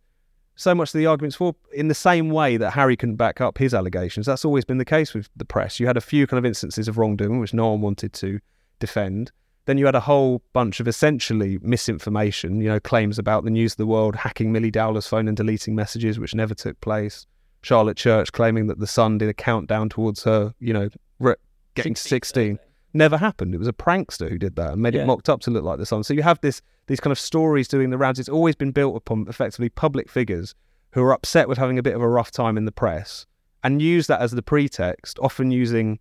so 0.56 0.74
much 0.74 0.90
of 0.94 0.98
the 0.98 1.06
arguments 1.06 1.36
for, 1.36 1.54
in 1.72 1.88
the 1.88 1.94
same 1.94 2.28
way 2.28 2.58
that 2.58 2.72
Harry 2.72 2.96
couldn't 2.96 3.16
back 3.16 3.40
up 3.40 3.56
his 3.56 3.72
allegations, 3.72 4.26
that's 4.26 4.44
always 4.44 4.64
been 4.64 4.76
the 4.78 4.84
case 4.84 5.14
with 5.14 5.30
the 5.36 5.44
press. 5.46 5.80
You 5.80 5.86
had 5.86 5.96
a 5.96 6.02
few 6.02 6.26
kind 6.26 6.38
of 6.38 6.44
instances 6.44 6.86
of 6.86 6.98
wrongdoing, 6.98 7.40
which 7.40 7.54
no 7.54 7.70
one 7.70 7.80
wanted 7.80 8.12
to 8.14 8.40
defend. 8.78 9.32
Then 9.70 9.78
you 9.78 9.86
had 9.86 9.94
a 9.94 10.00
whole 10.00 10.42
bunch 10.52 10.80
of 10.80 10.88
essentially 10.88 11.56
misinformation, 11.62 12.60
you 12.60 12.68
know, 12.68 12.80
claims 12.80 13.20
about 13.20 13.44
the 13.44 13.50
News 13.50 13.74
of 13.74 13.76
the 13.76 13.86
World 13.86 14.16
hacking 14.16 14.50
Millie 14.50 14.72
Dowler's 14.72 15.06
phone 15.06 15.28
and 15.28 15.36
deleting 15.36 15.76
messages, 15.76 16.18
which 16.18 16.34
never 16.34 16.54
took 16.54 16.80
place. 16.80 17.24
Charlotte 17.62 17.96
Church 17.96 18.32
claiming 18.32 18.66
that 18.66 18.80
the 18.80 18.88
Sun 18.88 19.18
did 19.18 19.28
a 19.28 19.32
countdown 19.32 19.88
towards 19.88 20.24
her, 20.24 20.52
you 20.58 20.72
know, 20.72 20.88
re- 21.20 21.36
getting 21.76 21.94
to 21.94 22.02
16. 22.02 22.58
Never 22.94 23.16
happened. 23.16 23.54
It 23.54 23.58
was 23.58 23.68
a 23.68 23.72
prankster 23.72 24.28
who 24.28 24.38
did 24.38 24.56
that 24.56 24.72
and 24.72 24.82
made 24.82 24.94
Yeah. 24.94 25.02
it 25.02 25.06
mocked 25.06 25.28
up 25.28 25.40
to 25.42 25.52
look 25.52 25.62
like 25.62 25.78
the 25.78 25.86
Sun. 25.86 26.02
So 26.02 26.14
you 26.14 26.24
have 26.24 26.40
this 26.40 26.60
these 26.88 26.98
kind 26.98 27.12
of 27.12 27.18
stories 27.20 27.68
doing 27.68 27.90
the 27.90 27.96
rounds. 27.98 28.18
It's 28.18 28.28
always 28.28 28.56
been 28.56 28.72
built 28.72 28.96
upon 28.96 29.26
effectively 29.28 29.68
public 29.68 30.10
figures 30.10 30.52
who 30.94 31.02
are 31.04 31.12
upset 31.12 31.48
with 31.48 31.58
having 31.58 31.78
a 31.78 31.82
bit 31.84 31.94
of 31.94 32.02
a 32.02 32.08
rough 32.08 32.32
time 32.32 32.56
in 32.58 32.64
the 32.64 32.72
press 32.72 33.24
and 33.62 33.80
use 33.80 34.08
that 34.08 34.20
as 34.20 34.32
the 34.32 34.42
pretext, 34.42 35.16
often 35.20 35.52
using 35.52 36.00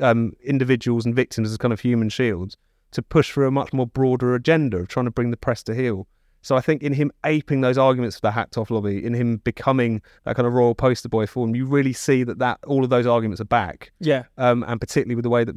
um, 0.00 0.32
individuals 0.42 1.06
and 1.06 1.14
victims 1.14 1.48
as 1.48 1.56
kind 1.58 1.72
of 1.72 1.78
human 1.78 2.08
shields 2.08 2.56
to 2.92 3.02
push 3.02 3.30
for 3.30 3.44
a 3.44 3.50
much 3.50 3.72
more 3.72 3.86
broader 3.86 4.34
agenda 4.34 4.78
of 4.78 4.88
trying 4.88 5.06
to 5.06 5.10
bring 5.10 5.30
the 5.30 5.36
press 5.36 5.62
to 5.64 5.74
heel. 5.74 6.06
So 6.44 6.56
I 6.56 6.60
think 6.60 6.82
in 6.82 6.92
him 6.92 7.12
aping 7.24 7.60
those 7.60 7.78
arguments 7.78 8.16
for 8.16 8.22
the 8.22 8.30
hacked 8.32 8.58
off 8.58 8.70
lobby, 8.70 9.04
in 9.04 9.14
him 9.14 9.36
becoming 9.38 10.02
that 10.24 10.34
kind 10.34 10.46
of 10.46 10.52
royal 10.52 10.74
poster 10.74 11.08
boy 11.08 11.26
form, 11.26 11.54
you 11.54 11.66
really 11.66 11.92
see 11.92 12.24
that, 12.24 12.38
that 12.40 12.58
all 12.66 12.82
of 12.82 12.90
those 12.90 13.06
arguments 13.06 13.40
are 13.40 13.44
back. 13.46 13.92
Yeah. 14.00 14.24
Um, 14.38 14.64
and 14.66 14.80
particularly 14.80 15.14
with 15.14 15.22
the 15.22 15.30
way 15.30 15.44
that 15.44 15.54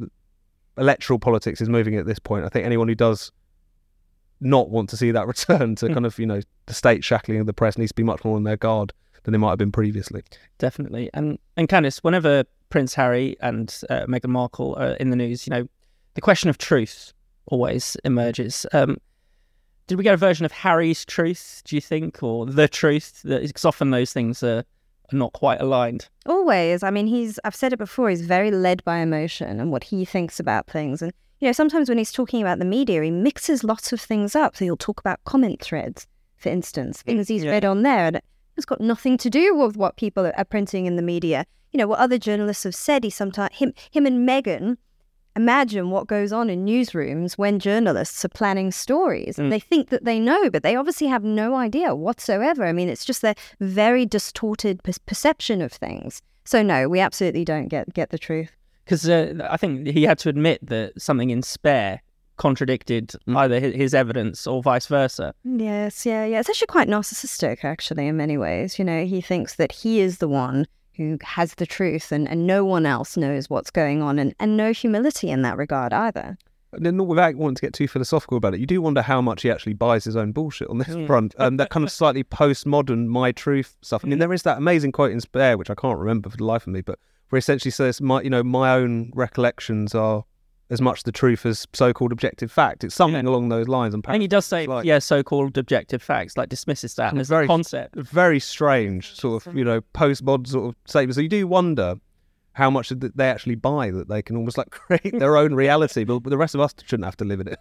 electoral 0.78 1.18
politics 1.18 1.60
is 1.60 1.68
moving 1.68 1.96
at 1.96 2.06
this 2.06 2.18
point, 2.20 2.44
I 2.44 2.48
think 2.48 2.64
anyone 2.66 2.86
who 2.86 2.94
does 2.94 3.32
not 4.40 4.70
want 4.70 4.88
to 4.90 4.96
see 4.96 5.10
that 5.10 5.26
return 5.34 5.74
to 5.76 5.86
Mm. 5.86 5.94
kind 5.94 6.06
of, 6.06 6.18
you 6.18 6.26
know, 6.26 6.40
the 6.66 6.74
state 6.74 7.02
shackling 7.04 7.40
of 7.40 7.46
the 7.46 7.52
press 7.52 7.76
needs 7.78 7.90
to 7.90 7.94
be 7.96 8.02
much 8.04 8.24
more 8.24 8.36
on 8.36 8.44
their 8.44 8.56
guard 8.56 8.92
than 9.24 9.32
they 9.32 9.38
might 9.38 9.50
have 9.50 9.58
been 9.58 9.72
previously. 9.72 10.22
definitely. 10.58 11.10
And 11.14 11.38
and 11.56 11.68
Candice, 11.68 11.98
whenever 11.98 12.44
Prince 12.70 12.94
Harry 12.94 13.36
and 13.40 13.74
uh, 13.90 14.06
Meghan 14.06 14.28
Markle 14.28 14.76
are 14.76 14.92
in 14.94 15.10
the 15.10 15.16
news, 15.16 15.46
you 15.46 15.50
know, 15.50 15.68
the 16.14 16.20
question 16.20 16.48
of 16.48 16.58
truth 16.58 17.12
always 17.46 17.96
emerges. 18.04 18.66
Um, 18.72 18.96
did 19.86 19.96
we 19.98 20.04
get 20.04 20.14
a 20.14 20.16
version 20.18 20.44
of 20.44 20.52
Harry's 20.52 21.04
truth? 21.04 21.62
Do 21.64 21.76
you 21.76 21.80
think, 21.80 22.22
or 22.22 22.46
the 22.46 22.68
truth? 22.68 23.20
Because 23.24 23.64
often 23.64 23.90
those 23.90 24.12
things 24.12 24.42
are, 24.42 24.58
are 24.58 25.16
not 25.16 25.32
quite 25.32 25.60
aligned. 25.60 26.08
Always. 26.26 26.82
I 26.82 26.90
mean, 26.90 27.06
he's, 27.06 27.38
I've 27.44 27.54
said 27.54 27.72
it 27.72 27.78
before, 27.78 28.10
he's 28.10 28.22
very 28.22 28.50
led 28.50 28.82
by 28.84 28.98
emotion 28.98 29.60
and 29.60 29.70
what 29.70 29.84
he 29.84 30.04
thinks 30.04 30.40
about 30.40 30.66
things. 30.66 31.02
And, 31.02 31.12
you 31.38 31.48
know, 31.48 31.52
sometimes 31.52 31.88
when 31.88 31.98
he's 31.98 32.10
talking 32.12 32.42
about 32.42 32.58
the 32.58 32.64
media, 32.64 33.02
he 33.02 33.10
mixes 33.12 33.62
lots 33.62 33.92
of 33.92 34.00
things 34.00 34.34
up. 34.34 34.56
So 34.56 34.64
he'll 34.64 34.76
talk 34.76 34.98
about 34.98 35.22
comment 35.24 35.60
threads, 35.60 36.06
for 36.36 36.48
instance, 36.48 37.02
things 37.02 37.28
he's 37.28 37.44
Yeah. 37.44 37.52
read 37.52 37.64
on 37.64 37.82
there. 37.82 38.06
And 38.06 38.20
it's 38.56 38.66
got 38.66 38.80
nothing 38.80 39.16
to 39.18 39.30
do 39.30 39.54
with 39.54 39.76
what 39.76 39.96
people 39.96 40.30
are 40.36 40.44
printing 40.44 40.86
in 40.86 40.96
the 40.96 41.02
media. 41.02 41.44
You 41.72 41.78
know, 41.78 41.86
what 41.86 41.98
other 42.00 42.18
journalists 42.18 42.64
have 42.64 42.74
said, 42.74 43.04
he 43.04 43.10
sometimes, 43.10 43.54
him, 43.54 43.72
him 43.90 44.06
and 44.06 44.26
Meghan, 44.28 44.78
imagine 45.36 45.90
what 45.90 46.06
goes 46.06 46.32
on 46.32 46.50
in 46.50 46.64
newsrooms 46.64 47.34
when 47.34 47.58
journalists 47.58 48.24
are 48.24 48.28
planning 48.28 48.72
stories. 48.72 49.36
Mm. 49.36 49.50
They 49.50 49.60
think 49.60 49.90
that 49.90 50.04
they 50.04 50.18
know, 50.18 50.50
but 50.50 50.62
they 50.62 50.74
obviously 50.74 51.06
have 51.06 51.22
no 51.22 51.54
idea 51.54 51.94
whatsoever. 51.94 52.64
I 52.64 52.72
mean, 52.72 52.88
it's 52.88 53.04
just 53.04 53.22
their 53.22 53.34
very 53.60 54.06
distorted 54.06 54.82
per- 54.82 54.92
perception 55.04 55.62
of 55.62 55.72
things. 55.72 56.22
So 56.44 56.62
no, 56.62 56.88
we 56.88 57.00
absolutely 57.00 57.44
don't 57.44 57.68
get 57.68 57.92
get 57.92 58.10
the 58.10 58.18
truth. 58.18 58.56
Because 58.84 59.08
uh, 59.08 59.46
I 59.50 59.56
think 59.56 59.86
he 59.88 60.04
had 60.04 60.18
to 60.20 60.28
admit 60.28 60.64
that 60.66 61.00
something 61.00 61.30
in 61.30 61.42
Spare 61.42 62.00
contradicted 62.36 63.12
either 63.28 63.58
his 63.58 63.94
evidence 63.94 64.46
or 64.46 64.62
vice 64.62 64.86
versa. 64.86 65.34
Yes, 65.42 66.06
yeah, 66.06 66.24
yeah. 66.24 66.38
It's 66.38 66.48
actually 66.48 66.66
quite 66.68 66.88
narcissistic, 66.88 67.64
actually, 67.64 68.06
in 68.06 68.16
many 68.16 68.36
ways. 68.36 68.78
You 68.78 68.84
know, 68.84 69.04
he 69.04 69.20
thinks 69.20 69.56
that 69.56 69.72
he 69.72 70.00
is 70.00 70.18
the 70.18 70.28
one 70.28 70.66
who 70.96 71.18
has 71.22 71.54
the 71.54 71.66
truth 71.66 72.10
and, 72.12 72.28
and 72.28 72.46
no 72.46 72.64
one 72.64 72.86
else 72.86 73.16
knows 73.16 73.48
what's 73.50 73.70
going 73.70 74.02
on 74.02 74.18
and, 74.18 74.34
and 74.40 74.56
no 74.56 74.72
humility 74.72 75.30
in 75.30 75.42
that 75.42 75.56
regard 75.56 75.92
either. 75.92 76.38
And 76.72 76.84
then, 76.84 76.96
not 76.96 77.06
without 77.06 77.34
wanting 77.36 77.54
to 77.56 77.62
get 77.62 77.72
too 77.72 77.88
philosophical 77.88 78.36
about 78.36 78.52
it, 78.54 78.60
you 78.60 78.66
do 78.66 78.82
wonder 78.82 79.00
how 79.00 79.22
much 79.22 79.42
he 79.42 79.50
actually 79.50 79.72
buys 79.74 80.04
his 80.04 80.16
own 80.16 80.32
bullshit 80.32 80.68
on 80.68 80.78
this 80.78 80.88
Mm. 80.88 81.06
front. 81.06 81.34
Um, 81.38 81.56
that 81.56 81.70
kind 81.70 81.84
of 81.84 81.90
slightly 81.92 82.22
postmodern 82.24 83.06
my 83.06 83.32
truth 83.32 83.76
stuff. 83.82 84.04
I 84.04 84.08
mean, 84.08 84.16
Mm. 84.18 84.20
there 84.20 84.32
is 84.32 84.42
that 84.42 84.58
amazing 84.58 84.92
quote 84.92 85.12
in 85.12 85.20
Spare, 85.20 85.56
which 85.56 85.70
I 85.70 85.74
can't 85.74 85.98
remember 85.98 86.28
for 86.28 86.36
the 86.36 86.44
life 86.44 86.66
of 86.66 86.72
me, 86.72 86.80
but 86.82 86.98
where 87.30 87.38
he 87.38 87.40
essentially 87.40 87.70
says, 87.70 88.00
"My, 88.00 88.20
you 88.20 88.30
know, 88.30 88.42
my 88.42 88.74
own 88.74 89.10
recollections 89.14 89.94
are 89.94 90.24
as 90.70 90.80
much 90.80 91.04
the 91.04 91.12
truth 91.12 91.46
as 91.46 91.66
so-called 91.72 92.12
objective 92.12 92.50
fact." 92.50 92.84
It's 92.84 92.94
something 92.94 93.26
along 93.26 93.48
those 93.48 93.68
lines. 93.68 93.94
And 93.94 94.04
And 94.08 94.22
he 94.22 94.28
does 94.28 94.44
say, 94.46 94.66
like- 94.66 94.84
yeah, 94.84 94.98
so-called 94.98 95.56
objective 95.58 96.02
facts, 96.02 96.36
like 96.36 96.48
dismisses 96.48 96.94
that 96.96 97.10
Some 97.10 97.18
as 97.20 97.28
very- 97.28 97.44
a 97.44 97.48
concept. 97.48 97.94
very 97.96 98.40
strange 98.40 99.14
sort 99.14 99.46
of 99.46 99.54
you 99.54 99.64
know 99.64 99.80
postmod 99.94 100.46
sort 100.46 100.70
of 100.70 100.74
statements. 100.86 101.16
So 101.16 101.22
you 101.22 101.28
do 101.28 101.46
wonder 101.46 101.94
how 102.54 102.70
much 102.70 102.88
they 102.88 103.28
actually 103.28 103.54
buy 103.54 103.90
that 103.90 104.08
they 104.08 104.22
can 104.22 104.34
almost 104.34 104.56
like 104.56 104.70
create 104.70 105.18
their 105.18 105.36
own 105.36 105.54
reality, 105.54 106.04
but 106.04 106.22
the 106.24 106.38
rest 106.38 106.54
of 106.54 106.60
us 106.62 106.74
shouldn't 106.86 107.04
have 107.04 107.14
to 107.18 107.24
live 107.26 107.38
in 107.38 107.48
it. 107.48 107.58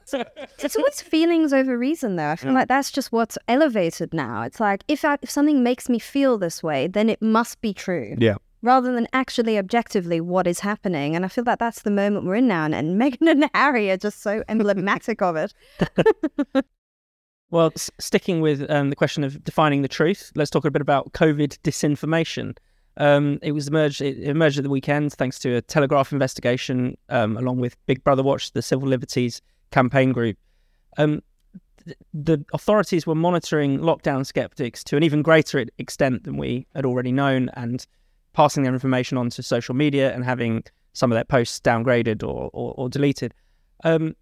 It's 0.60 0.78
always 0.78 1.02
feelings 1.02 1.52
over 1.52 1.78
reason, 1.78 2.16
though. 2.16 2.30
I 2.30 2.38
feel 2.38 2.52
Yeah. 2.54 2.60
like 2.60 2.70
that's 2.70 2.92
just 2.92 3.12
what's 3.12 3.38
elevated 3.50 4.14
now. 4.14 4.44
It's 4.44 4.62
like 4.62 4.86
if 4.88 5.04
I, 5.04 5.18
if 5.22 5.30
something 5.30 5.62
makes 5.62 5.90
me 5.90 6.00
feel 6.00 6.38
this 6.38 6.64
way, 6.64 6.88
then 6.88 7.10
it 7.10 7.22
must 7.22 7.60
be 7.60 7.74
true. 7.74 8.16
Yeah. 8.18 8.36
Rather 8.65 8.91
than 8.91 9.07
actually 9.13 9.60
objectively 9.60 10.19
what 10.19 10.48
is 10.48 10.62
happening, 10.62 11.15
and 11.15 11.24
I 11.24 11.27
feel 11.27 11.43
that 11.43 11.60
that's 11.60 11.84
the 11.84 11.91
moment 11.91 12.25
we're 12.25 12.36
in 12.36 12.48
now, 12.48 12.65
and, 12.65 12.74
and 12.74 13.00
Meghan 13.01 13.29
and 13.29 13.50
Harry 13.53 13.91
are 13.91 13.98
just 13.98 14.24
so 14.24 14.43
emblematic 14.50 15.22
of 15.22 15.36
it. 15.36 15.53
Well, 17.51 17.72
s- 17.75 17.91
sticking 18.00 18.41
with 18.41 18.69
um, 18.72 18.89
the 18.89 18.95
question 18.95 19.24
of 19.24 19.43
defining 19.43 19.84
the 19.84 19.88
truth, 19.88 20.31
let's 20.36 20.50
talk 20.50 20.65
a 20.65 20.72
bit 20.72 20.81
about 20.81 21.13
COVID 21.13 21.60
disinformation. 21.60 22.57
Um, 22.98 23.39
it 23.43 23.51
was 23.51 23.67
emerged. 23.67 24.01
It 24.01 24.17
emerged 24.24 24.57
at 24.57 24.63
the 24.63 24.69
weekend 24.69 25.13
thanks 25.13 25.38
to 25.39 25.55
a 25.55 25.62
Telegraph 25.62 26.12
investigation, 26.12 26.98
um, 27.10 27.38
along 27.38 27.60
with 27.60 27.77
Big 27.86 28.03
Brother 28.03 28.24
Watch, 28.24 28.51
the 28.51 28.62
Civil 28.62 28.89
Liberties 28.89 29.41
campaign 29.72 30.12
group. 30.12 30.38
Um, 30.98 31.22
th- 31.86 31.98
the 32.13 32.43
authorities 32.53 33.05
were 33.05 33.15
monitoring 33.15 33.79
lockdown 33.79 34.25
skeptics 34.25 34.84
to 34.86 34.98
an 34.98 35.03
even 35.03 35.22
greater 35.22 35.63
extent 35.77 36.24
than 36.24 36.38
we 36.38 36.65
had 36.74 36.84
already 36.84 37.12
known, 37.12 37.50
and 37.53 37.86
passing 38.36 38.63
their 38.63 38.74
information 38.74 39.18
on 39.18 39.30
to 39.32 39.42
social 39.42 39.74
media 39.74 40.13
and 40.13 40.24
having 40.24 40.63
some 40.94 41.12
of 41.12 41.15
their 41.15 41.24
posts 41.24 41.60
downgraded 41.60 42.22
or, 42.22 42.50
or, 42.54 42.74
or 42.77 42.89
deleted. 42.89 43.34
Um, 43.84 44.15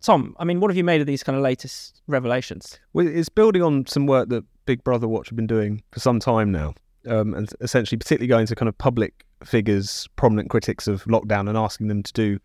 Tom, 0.00 0.36
I 0.38 0.44
mean, 0.44 0.60
what 0.60 0.70
have 0.70 0.76
you 0.76 0.84
made 0.84 1.00
of 1.00 1.06
these 1.06 1.24
kind 1.24 1.36
of 1.36 1.42
latest 1.42 2.00
revelations? 2.06 2.78
Well, 2.92 3.06
it's 3.06 3.28
building 3.28 3.62
on 3.62 3.86
some 3.86 4.06
work 4.06 4.28
that 4.28 4.44
Big 4.64 4.84
Brother 4.84 5.08
Watch 5.08 5.28
have 5.28 5.36
been 5.36 5.46
doing 5.46 5.82
for 5.90 5.98
some 5.98 6.20
time 6.20 6.52
now, 6.52 6.74
um, 7.08 7.34
and 7.34 7.48
essentially, 7.60 7.98
particularly 7.98 8.28
going 8.28 8.46
to 8.46 8.54
kind 8.54 8.68
of 8.68 8.78
public 8.78 9.24
figures, 9.44 10.08
prominent 10.14 10.50
critics 10.50 10.86
of 10.86 11.02
lockdown, 11.04 11.48
and 11.48 11.58
asking 11.58 11.88
them 11.88 12.04
to 12.04 12.12
do 12.12 12.38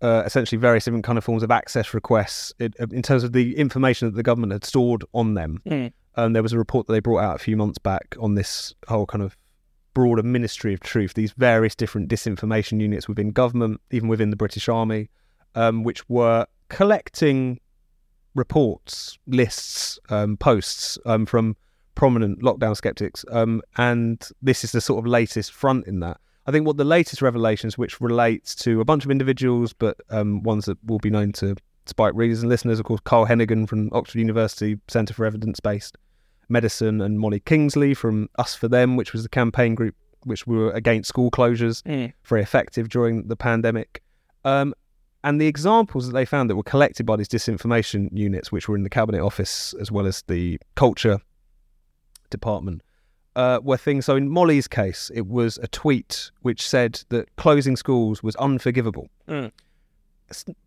uh, 0.00 0.22
essentially 0.24 0.58
various 0.58 0.84
different 0.84 1.04
kind 1.04 1.18
of 1.18 1.24
forms 1.24 1.42
of 1.42 1.50
access 1.50 1.92
requests 1.92 2.54
in, 2.58 2.72
in 2.90 3.02
terms 3.02 3.24
of 3.24 3.32
the 3.32 3.54
information 3.56 4.08
that 4.08 4.14
the 4.14 4.22
government 4.22 4.52
had 4.52 4.64
stored 4.64 5.04
on 5.12 5.34
them. 5.34 5.60
Um, 6.16 6.32
there 6.32 6.42
was 6.42 6.54
a 6.54 6.58
report 6.58 6.86
that 6.86 6.94
they 6.94 7.00
brought 7.00 7.20
out 7.20 7.36
a 7.36 7.38
few 7.38 7.56
months 7.56 7.78
back 7.78 8.16
on 8.18 8.34
this 8.34 8.74
whole 8.88 9.06
kind 9.06 9.22
of 9.22 9.36
broader 10.00 10.22
Ministry 10.22 10.72
of 10.72 10.80
Truth, 10.80 11.12
these 11.12 11.32
various 11.32 11.74
different 11.74 12.08
disinformation 12.08 12.80
units 12.80 13.06
within 13.06 13.32
government, 13.32 13.82
even 13.90 14.08
within 14.08 14.30
the 14.30 14.36
British 14.36 14.66
Army, 14.66 15.10
um, 15.54 15.82
which 15.82 16.08
were 16.08 16.46
collecting 16.70 17.60
reports, 18.34 19.18
lists, 19.26 19.98
um, 20.08 20.38
posts 20.38 20.96
um, 21.04 21.26
from 21.26 21.54
prominent 21.96 22.40
lockdown 22.40 22.74
skeptics. 22.74 23.26
Um, 23.30 23.60
and 23.76 24.26
this 24.40 24.64
is 24.64 24.72
the 24.72 24.80
sort 24.80 25.00
of 25.00 25.06
latest 25.06 25.52
front 25.52 25.86
in 25.86 26.00
that. 26.00 26.18
I 26.46 26.50
think 26.50 26.66
what 26.66 26.78
the 26.78 26.84
latest 26.84 27.20
revelations, 27.20 27.76
which 27.76 28.00
relates 28.00 28.54
to 28.54 28.80
a 28.80 28.86
bunch 28.86 29.04
of 29.04 29.10
individuals, 29.10 29.74
but 29.74 29.98
um, 30.08 30.42
ones 30.42 30.64
that 30.64 30.78
will 30.86 30.98
be 30.98 31.10
known 31.10 31.32
to 31.32 31.56
Spiked 31.84 32.16
readers 32.16 32.40
and 32.40 32.48
listeners, 32.48 32.78
of 32.78 32.86
course, 32.86 33.02
Carl 33.04 33.26
Heneghan 33.26 33.68
from 33.68 33.90
Oxford 33.92 34.20
University 34.20 34.78
Centre 34.88 35.12
for 35.12 35.26
Evidence 35.26 35.60
Based 35.60 35.98
Medicine, 36.50 37.00
and 37.00 37.18
Molly 37.18 37.40
Kingsley 37.40 37.94
from 37.94 38.28
Us 38.38 38.54
for 38.54 38.68
Them, 38.68 38.96
which 38.96 39.12
was 39.12 39.22
the 39.22 39.28
campaign 39.28 39.74
group 39.74 39.94
which 40.24 40.46
were 40.46 40.70
against 40.72 41.08
school 41.08 41.30
closures, 41.30 41.82
very 42.24 42.42
effective 42.42 42.88
during 42.88 43.28
the 43.28 43.36
pandemic. 43.36 44.02
Um, 44.44 44.74
And 45.22 45.38
the 45.38 45.46
examples 45.46 46.06
that 46.06 46.14
they 46.14 46.24
found 46.24 46.48
that 46.48 46.56
were 46.56 46.62
collected 46.62 47.04
by 47.04 47.16
these 47.16 47.28
disinformation 47.28 48.08
units, 48.12 48.50
which 48.50 48.68
were 48.68 48.76
in 48.76 48.84
the 48.84 48.90
cabinet 48.90 49.20
office 49.20 49.74
as 49.78 49.92
well 49.92 50.06
as 50.06 50.22
the 50.28 50.58
culture 50.76 51.18
department, 52.30 52.82
uh, 53.36 53.60
were 53.62 53.76
things. 53.76 54.06
So 54.06 54.16
in 54.16 54.30
Molly's 54.30 54.66
case, 54.66 55.10
it 55.14 55.26
was 55.26 55.58
a 55.62 55.68
tweet 55.68 56.30
which 56.40 56.66
said 56.66 57.02
that 57.10 57.34
closing 57.36 57.76
schools 57.76 58.22
was 58.22 58.34
unforgivable. 58.36 59.08
Mm. 59.28 59.52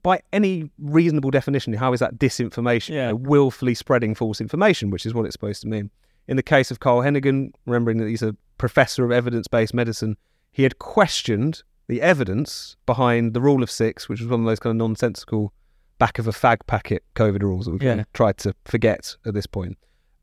By 0.01 0.22
any 0.32 0.70
reasonable 0.79 1.32
definition, 1.32 1.74
how 1.74 1.93
is 1.93 2.00
that 2.00 2.17
disinformation? 2.17 2.89
Yeah. 2.89 3.01
You 3.03 3.10
know, 3.10 3.15
willfully 3.15 3.74
spreading 3.74 4.15
false 4.15 4.41
information, 4.41 4.89
which 4.89 5.05
is 5.05 5.13
what 5.13 5.25
it's 5.25 5.34
supposed 5.34 5.62
to 5.63 5.67
mean. 5.67 5.89
In 6.27 6.38
the 6.38 6.43
case 6.43 6.72
of 6.72 6.79
Carl 6.79 7.01
Heneghan, 7.01 7.51
remembering 7.65 7.98
that 7.98 8.08
he's 8.08 8.24
a 8.24 8.36
professor 8.58 9.03
of 9.03 9.12
evidence 9.12 9.48
based 9.48 9.74
medicine, 9.74 10.17
he 10.51 10.63
had 10.63 10.79
questioned 10.79 11.63
the 11.88 12.01
evidence 12.01 12.77
behind 12.86 13.34
the 13.34 13.41
rule 13.41 13.62
of 13.63 13.70
six, 13.70 14.08
which 14.08 14.20
was 14.22 14.29
one 14.29 14.39
of 14.41 14.46
those 14.46 14.60
kind 14.60 14.72
of 14.72 14.77
nonsensical 14.77 15.51
back 16.00 16.17
of 16.20 16.27
a 16.27 16.32
fag 16.32 16.58
packet 16.67 17.03
COVID 17.15 17.41
rules 17.43 17.65
that 17.65 17.72
we've 17.72 17.84
Yeah. 17.84 18.03
tried 18.13 18.38
to 18.39 18.53
forget 18.65 19.15
at 19.25 19.34
this 19.34 19.46
point, 19.48 19.77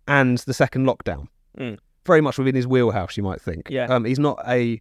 and 0.08 0.38
the 0.38 0.54
second 0.54 0.86
lockdown. 0.86 1.26
Mm. 1.58 1.78
Very 2.06 2.20
much 2.22 2.38
within 2.38 2.54
his 2.54 2.66
wheelhouse, 2.66 3.16
you 3.16 3.22
might 3.22 3.40
think. 3.42 3.68
Yeah. 3.70 3.86
Um, 3.86 4.04
he's 4.06 4.18
not 4.18 4.38
a 4.48 4.80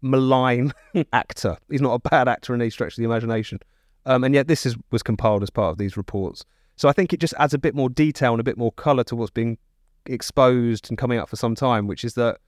malign 0.00 0.72
actor. 1.12 1.56
He's 1.70 1.80
not 1.82 1.94
a 1.94 1.98
bad 2.08 2.28
actor 2.28 2.54
in 2.54 2.60
any 2.60 2.70
stretch 2.70 2.92
of 2.92 2.96
the 2.98 3.04
imagination. 3.04 3.58
Um, 4.04 4.24
and 4.24 4.34
yet 4.34 4.48
this 4.48 4.66
is 4.66 4.76
was 4.90 5.02
compiled 5.02 5.42
as 5.42 5.50
part 5.50 5.70
of 5.70 5.78
these 5.78 5.96
reports. 5.96 6.44
So 6.76 6.88
I 6.88 6.92
think 6.92 7.12
it 7.12 7.20
just 7.20 7.34
adds 7.38 7.54
a 7.54 7.58
bit 7.58 7.74
more 7.74 7.88
detail 7.88 8.32
and 8.32 8.40
a 8.40 8.44
bit 8.44 8.56
more 8.58 8.72
colour 8.72 9.04
to 9.04 9.16
what's 9.16 9.30
being 9.30 9.58
exposed 10.06 10.88
and 10.90 10.98
coming 10.98 11.18
up 11.18 11.28
for 11.28 11.36
some 11.36 11.54
time, 11.54 11.86
which 11.86 12.04
is 12.04 12.14
that 12.14 12.38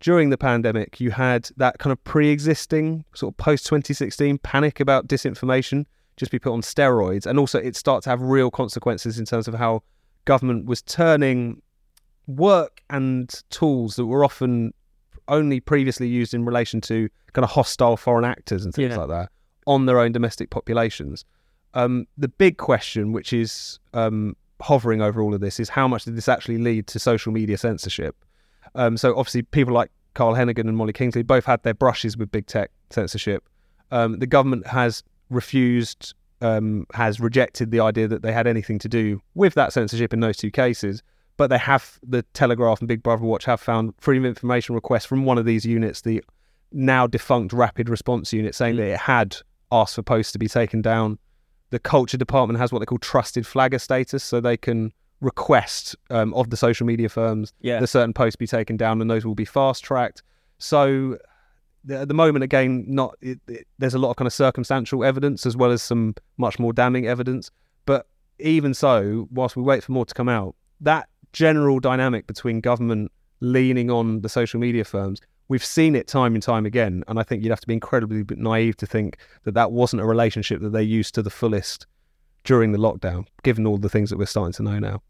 during 0.00 0.30
the 0.30 0.38
pandemic, 0.38 1.00
you 1.00 1.10
had 1.10 1.48
that 1.56 1.78
kind 1.78 1.90
of 1.92 2.02
pre-existing 2.04 3.04
sort 3.14 3.32
of 3.32 3.36
post 3.38 3.64
2016 3.66 4.38
panic 4.38 4.80
about 4.80 5.08
disinformation 5.08 5.86
just 6.16 6.30
be 6.30 6.38
put 6.38 6.52
on 6.52 6.60
steroids, 6.60 7.26
and 7.26 7.38
also 7.40 7.58
it 7.58 7.74
starts 7.74 8.04
to 8.04 8.10
have 8.10 8.22
real 8.22 8.48
consequences 8.50 9.18
in 9.18 9.24
terms 9.24 9.48
of 9.48 9.54
how 9.54 9.82
government 10.26 10.66
was 10.66 10.80
turning 10.82 11.60
work 12.28 12.82
and 12.88 13.42
tools 13.50 13.96
that 13.96 14.06
were 14.06 14.24
often 14.24 14.72
only 15.26 15.58
previously 15.58 16.06
used 16.06 16.32
in 16.32 16.44
relation 16.44 16.80
to 16.80 17.08
kind 17.32 17.44
of 17.44 17.50
hostile 17.50 17.96
foreign 17.96 18.24
actors 18.24 18.64
and 18.64 18.72
things 18.74 18.90
Yeah. 18.90 18.98
like 18.98 19.08
that 19.08 19.30
on 19.66 19.86
their 19.86 19.98
own 19.98 20.12
domestic 20.12 20.50
populations. 20.50 21.24
Um, 21.74 22.06
the 22.16 22.28
big 22.28 22.56
question, 22.58 23.12
which 23.12 23.32
is 23.32 23.78
um, 23.92 24.36
hovering 24.60 25.02
over 25.02 25.20
all 25.20 25.34
of 25.34 25.40
this, 25.40 25.58
is 25.58 25.68
how 25.68 25.88
much 25.88 26.04
did 26.04 26.16
this 26.16 26.28
actually 26.28 26.58
lead 26.58 26.86
to 26.88 26.98
social 26.98 27.32
media 27.32 27.58
censorship? 27.58 28.16
Um, 28.74 28.96
so 28.96 29.16
obviously, 29.16 29.42
people 29.42 29.74
like 29.74 29.90
Carl 30.14 30.34
Heneghan 30.34 30.68
and 30.68 30.76
Molly 30.76 30.92
Kingsley 30.92 31.22
both 31.22 31.44
had 31.44 31.62
their 31.62 31.74
brushes 31.74 32.16
with 32.16 32.30
big 32.30 32.46
tech 32.46 32.70
censorship. 32.90 33.44
Um, 33.90 34.18
the 34.18 34.26
government 34.26 34.66
has 34.66 35.02
refused, 35.30 36.14
um, 36.40 36.86
has 36.94 37.20
rejected 37.20 37.70
the 37.70 37.80
idea 37.80 38.08
that 38.08 38.22
they 38.22 38.32
had 38.32 38.46
anything 38.46 38.78
to 38.80 38.88
do 38.88 39.20
with 39.34 39.54
that 39.54 39.72
censorship 39.72 40.12
in 40.12 40.20
those 40.20 40.36
two 40.36 40.50
cases. 40.50 41.02
But 41.36 41.50
they 41.50 41.58
have, 41.58 41.98
the 42.02 42.22
Telegraph 42.34 42.78
and 42.78 42.86
Big 42.86 43.02
Brother 43.02 43.24
Watch 43.24 43.44
have 43.46 43.60
found 43.60 43.94
freedom 43.98 44.24
of 44.24 44.28
information 44.28 44.76
requests 44.76 45.04
from 45.04 45.24
one 45.24 45.36
of 45.36 45.44
these 45.44 45.66
units, 45.66 46.00
the 46.02 46.22
now 46.70 47.08
defunct 47.08 47.52
Rapid 47.52 47.88
Response 47.88 48.32
Unit, 48.32 48.54
saying 48.54 48.76
that 48.76 48.86
it 48.86 48.98
had 49.00 49.36
asked 49.80 49.94
for 49.94 50.02
posts 50.02 50.32
to 50.32 50.38
be 50.38 50.48
taken 50.48 50.80
down. 50.82 51.18
The 51.70 51.78
Culture 51.78 52.16
Department 52.16 52.58
has 52.60 52.72
what 52.72 52.78
they 52.78 52.86
call 52.86 52.98
trusted 52.98 53.46
flagger 53.46 53.78
status, 53.78 54.22
so 54.22 54.40
they 54.40 54.56
can 54.56 54.92
request 55.20 55.96
um, 56.10 56.32
of 56.34 56.50
the 56.50 56.56
social 56.56 56.86
media 56.86 57.08
firms 57.08 57.52
Yeah. 57.60 57.80
that 57.80 57.86
certain 57.88 58.12
posts 58.12 58.36
be 58.36 58.46
taken 58.46 58.76
down, 58.76 59.00
and 59.00 59.10
those 59.10 59.24
will 59.24 59.34
be 59.34 59.44
fast 59.44 59.82
tracked. 59.82 60.22
So 60.58 61.18
at 61.90 62.08
the 62.08 62.14
moment, 62.14 62.42
again, 62.44 62.84
not 62.86 63.16
it, 63.20 63.40
it, 63.48 63.66
there's 63.78 63.94
a 63.94 63.98
lot 63.98 64.10
of 64.10 64.16
kind 64.16 64.26
of 64.26 64.32
circumstantial 64.32 65.04
evidence 65.04 65.44
as 65.46 65.56
well 65.56 65.70
as 65.70 65.82
some 65.82 66.14
much 66.36 66.58
more 66.58 66.72
damning 66.72 67.06
evidence. 67.06 67.50
But 67.86 68.06
even 68.38 68.72
so, 68.74 69.28
whilst 69.30 69.56
we 69.56 69.62
wait 69.62 69.82
for 69.84 69.92
more 69.92 70.06
to 70.06 70.14
come 70.14 70.28
out, 70.28 70.54
that 70.80 71.08
general 71.32 71.80
dynamic 71.80 72.26
between 72.26 72.60
government 72.60 73.10
leaning 73.40 73.90
on 73.90 74.20
the 74.22 74.28
social 74.28 74.60
media 74.60 74.84
firms, 74.84 75.20
we've 75.48 75.64
seen 75.64 75.94
it 75.94 76.06
time 76.06 76.34
and 76.34 76.42
time 76.42 76.66
again. 76.66 77.04
And 77.08 77.18
I 77.18 77.22
think 77.22 77.42
you'd 77.42 77.50
have 77.50 77.60
to 77.60 77.66
be 77.66 77.74
incredibly 77.74 78.24
naive 78.36 78.76
to 78.78 78.86
think 78.86 79.18
that 79.44 79.54
that 79.54 79.72
wasn't 79.72 80.02
a 80.02 80.06
relationship 80.06 80.60
that 80.60 80.72
they 80.72 80.82
used 80.82 81.14
to 81.14 81.22
the 81.22 81.30
fullest 81.30 81.86
during 82.44 82.72
the 82.72 82.78
lockdown, 82.78 83.26
given 83.42 83.66
all 83.66 83.78
the 83.78 83.88
things 83.88 84.10
that 84.10 84.18
we're 84.18 84.26
starting 84.26 84.52
to 84.54 84.62
know 84.62 84.78
now. 84.78 85.02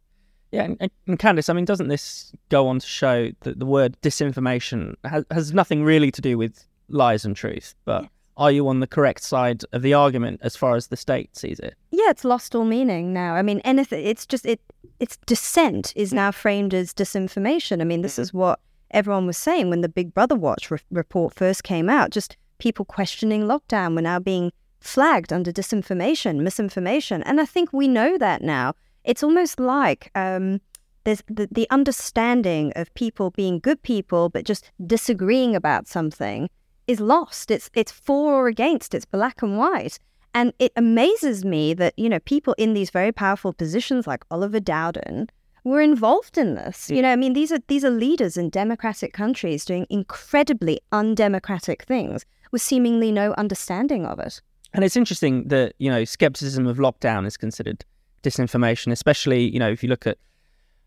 Yeah, 0.53 0.65
and, 0.65 0.77
and- 0.81 0.91
and 1.07 1.19
Candice, 1.19 1.51
I 1.51 1.53
mean, 1.53 1.65
doesn't 1.65 1.89
this 1.89 2.33
go 2.49 2.69
on 2.69 2.79
to 2.79 2.87
show 2.87 3.31
that 3.41 3.59
the 3.59 3.67
word 3.67 3.97
disinformation 4.03 4.95
has, 5.05 5.25
has 5.31 5.53
nothing 5.53 5.85
really 5.85 6.11
to 6.13 6.21
do 6.21 6.39
with 6.39 6.65
lies 6.89 7.25
and 7.25 7.35
truth? 7.35 7.75
But 7.85 8.09
are 8.37 8.51
you 8.51 8.69
on 8.69 8.81
the 8.81 8.87
correct 8.87 9.23
side 9.23 9.63
of 9.73 9.83
the 9.83 9.95
argument 9.95 10.41
as 10.43 10.57
far 10.57 10.77
as 10.77 10.89
the 10.89 10.97
state 10.97 11.37
sees 11.37 11.59
it? 11.59 11.75
Yeah, 11.91 12.11
it's 12.11 12.25
lost 12.25 12.55
all 12.55 12.65
meaning 12.65 13.13
now. 13.13 13.35
I 13.35 13.43
mean, 13.43 13.61
anything. 13.61 14.05
It's 14.07 14.27
just 14.27 14.47
it. 14.47 14.61
Its 15.01 15.17
dissent 15.27 15.93
is 15.97 16.13
now 16.13 16.31
framed 16.31 16.73
as 16.73 16.95
disinformation. 16.95 17.81
I 17.81 17.85
mean, 17.85 18.03
this 18.03 18.17
hmm. 18.17 18.23
is 18.23 18.35
what 18.35 18.61
everyone 18.95 19.27
was 19.27 19.37
saying 19.37 19.69
when 19.69 19.83
the 19.83 19.89
Big 19.89 20.15
Brother 20.15 20.37
Watch 20.37 20.71
re- 20.71 20.79
report 20.91 21.35
first 21.35 21.65
came 21.65 21.91
out. 21.91 22.11
Just 22.11 22.37
people 22.59 22.85
questioning 22.85 23.43
lockdown 23.43 23.95
were 23.95 24.03
now 24.03 24.19
being 24.19 24.53
flagged 24.81 25.33
under 25.33 25.53
disinformation, 25.53 26.41
misinformation, 26.41 27.23
and 27.25 27.41
I 27.41 27.45
think 27.45 27.73
we 27.73 27.89
know 27.89 28.17
that 28.19 28.43
now. 28.43 28.75
It's 29.03 29.23
almost 29.23 29.61
like 29.61 30.11
um, 30.15 30.61
there's 31.05 31.23
the, 31.27 31.49
the 31.51 31.67
understanding 31.71 32.73
of 32.77 32.93
people 32.95 33.31
being 33.31 33.59
good 33.59 33.83
people, 33.83 34.31
but 34.31 34.45
just 34.47 34.71
disagreeing 34.87 35.55
about 35.55 35.87
something 35.87 36.49
is 36.87 37.01
lost. 37.01 37.51
It's 37.51 37.71
it's 37.75 37.93
for 37.93 38.33
or 38.35 38.49
against. 38.49 38.95
It's 38.95 39.05
black 39.05 39.43
and 39.43 39.59
white. 39.59 39.99
And 40.37 40.53
it 40.59 40.73
amazes 40.75 41.45
me 41.45 41.75
that, 41.75 41.95
you 41.97 42.09
know, 42.09 42.19
people 42.21 42.55
in 42.59 42.75
these 42.75 42.91
very 42.91 43.13
powerful 43.13 43.53
positions 43.53 44.07
like 44.07 44.25
Oliver 44.31 44.59
Dowden 44.59 45.29
were 45.65 45.81
involved 45.81 46.39
in 46.39 46.55
this. 46.55 46.91
You 46.91 47.03
know, 47.03 47.11
I 47.11 47.17
mean, 47.17 47.33
these 47.33 47.51
are 47.51 47.59
these 47.69 47.85
are 47.85 47.91
leaders 47.91 48.37
in 48.37 48.51
democratic 48.51 49.13
countries 49.13 49.65
doing 49.65 49.87
incredibly 49.91 50.81
undemocratic 50.93 51.85
things 51.85 52.25
with 52.53 52.63
seemingly 52.63 53.11
no 53.11 53.33
understanding 53.33 54.07
of 54.07 54.19
it. 54.19 54.41
And 54.75 54.85
it's 54.85 54.97
interesting 54.97 55.49
that, 55.49 55.75
you 55.79 55.91
know, 55.91 56.05
skepticism 56.05 56.67
of 56.67 56.79
lockdown 56.79 57.27
is 57.27 57.37
considered 57.37 57.85
disinformation, 58.23 58.93
especially, 58.93 59.49
you 59.49 59.59
know, 59.59 59.71
if 59.71 59.83
you 59.83 59.89
look 59.89 60.07
at 60.07 60.19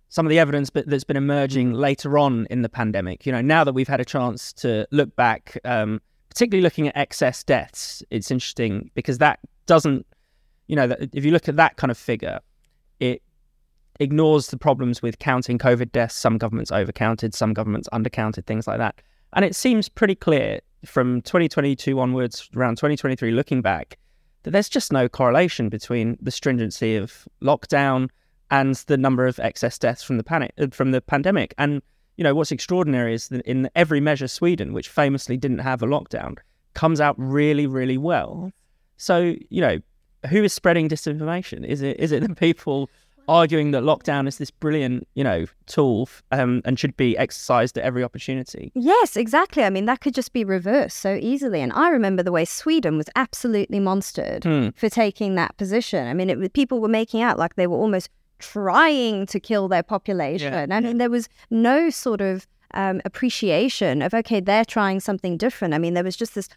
some 0.09 0.25
of 0.25 0.29
the 0.29 0.39
evidence 0.39 0.69
that's 0.73 1.03
been 1.03 1.17
emerging 1.17 1.73
later 1.73 2.17
on 2.17 2.47
in 2.49 2.61
the 2.61 2.69
pandemic. 2.69 3.25
You 3.25 3.31
know, 3.31 3.41
now 3.41 3.63
that 3.63 3.73
we've 3.73 3.87
had 3.87 3.99
a 3.99 4.05
chance 4.05 4.53
to 4.53 4.87
look 4.91 5.13
back, 5.15 5.59
um, 5.65 6.01
particularly 6.29 6.61
looking 6.61 6.87
at 6.87 6.95
excess 6.95 7.43
deaths, 7.43 8.03
it's 8.09 8.31
interesting 8.31 8.89
because 8.93 9.17
that 9.17 9.39
doesn't, 9.65 10.05
you 10.67 10.75
know, 10.75 10.95
if 11.13 11.25
you 11.25 11.31
look 11.31 11.49
at 11.49 11.57
that 11.57 11.75
kind 11.75 11.91
of 11.91 11.97
figure, 11.97 12.39
it 12.99 13.21
ignores 13.99 14.47
the 14.47 14.57
problems 14.57 15.01
with 15.01 15.19
counting 15.19 15.57
COVID 15.57 15.91
deaths. 15.91 16.15
Some 16.15 16.37
governments 16.37 16.71
overcounted, 16.71 17.33
some 17.33 17.53
governments 17.53 17.89
undercounted, 17.93 18.45
things 18.45 18.67
like 18.67 18.77
that. 18.77 19.01
And 19.33 19.43
it 19.43 19.55
seems 19.55 19.89
pretty 19.89 20.15
clear 20.15 20.59
from 20.85 21.21
2022 21.21 21.99
onwards, 21.99 22.49
around 22.55 22.75
2023, 22.77 23.31
looking 23.31 23.61
back, 23.61 23.97
that 24.43 24.51
there's 24.51 24.69
just 24.69 24.93
no 24.93 25.09
correlation 25.09 25.69
between 25.69 26.17
the 26.21 26.31
stringency 26.31 26.95
of 26.95 27.27
lockdown 27.41 28.09
and 28.49 28.75
the 28.87 28.97
number 28.97 29.27
of 29.27 29.39
excess 29.39 29.77
deaths 29.77 30.03
from 30.03 30.17
the 30.17 30.23
panic 30.23 30.53
uh, 30.57 30.67
from 30.71 30.91
the 30.91 31.01
pandemic. 31.01 31.53
And 31.57 31.81
you 32.15 32.23
know 32.23 32.33
what's 32.33 32.51
extraordinary 32.51 33.13
is 33.13 33.27
that 33.29 33.41
in 33.45 33.69
every 33.75 33.99
measure, 33.99 34.27
Sweden, 34.27 34.73
which 34.73 34.89
famously 34.89 35.37
didn't 35.37 35.59
have 35.59 35.83
a 35.83 35.85
lockdown, 35.85 36.37
comes 36.73 37.01
out 37.01 37.15
really, 37.17 37.67
really 37.67 37.97
well. 37.97 38.51
So 38.95 39.35
you 39.49 39.61
know, 39.61 39.79
who 40.29 40.43
is 40.43 40.53
spreading 40.53 40.87
disinformation? 40.87 41.65
Is 41.65 41.81
it 41.81 41.99
is 41.99 42.11
it 42.11 42.25
the 42.27 42.35
people 42.35 42.89
arguing 43.27 43.71
that 43.71 43.83
lockdown 43.83 44.27
is 44.27 44.37
this 44.37 44.51
brilliant, 44.51 45.07
you 45.15 45.23
know, 45.23 45.45
tool 45.65 46.09
um, 46.31 46.61
and 46.65 46.79
should 46.79 46.95
be 46.97 47.17
exercised 47.17 47.77
at 47.77 47.83
every 47.83 48.03
opportunity? 48.03 48.71
Yes, 48.75 49.17
exactly. 49.17 49.63
I 49.63 49.69
mean, 49.69 49.85
that 49.85 50.01
could 50.01 50.13
just 50.13 50.33
be 50.33 50.43
reversed 50.43 50.97
so 50.97 51.15
easily. 51.21 51.61
And 51.61 51.73
I 51.73 51.89
remember 51.89 52.23
the 52.23 52.31
way 52.31 52.45
Sweden 52.45 52.97
was 52.97 53.07
absolutely 53.15 53.79
monstered 53.79 54.43
Hmm. 54.43 54.69
for 54.75 54.89
taking 54.89 55.35
that 55.35 55.57
position. 55.57 56.07
I 56.07 56.13
mean, 56.13 56.29
it 56.29 56.53
people 56.53 56.79
were 56.79 56.87
making 56.87 57.21
out 57.21 57.37
like 57.37 57.55
they 57.55 57.67
were 57.67 57.77
almost 57.77 58.09
trying 58.39 59.25
to 59.27 59.39
kill 59.39 59.67
their 59.67 59.83
population. 59.83 60.71
I 60.71 60.79
mean, 60.79 60.97
there 60.97 61.09
was 61.09 61.27
no 61.49 61.89
sort 61.89 62.21
of 62.21 62.47
um, 62.73 63.01
appreciation 63.05 64.01
of, 64.01 64.13
okay, 64.13 64.39
they're 64.39 64.65
trying 64.65 64.99
something 64.99 65.37
different. 65.37 65.73
I 65.73 65.77
mean, 65.79 65.93
there 65.95 66.03
was 66.03 66.15
just 66.15 66.35
this 66.35 66.49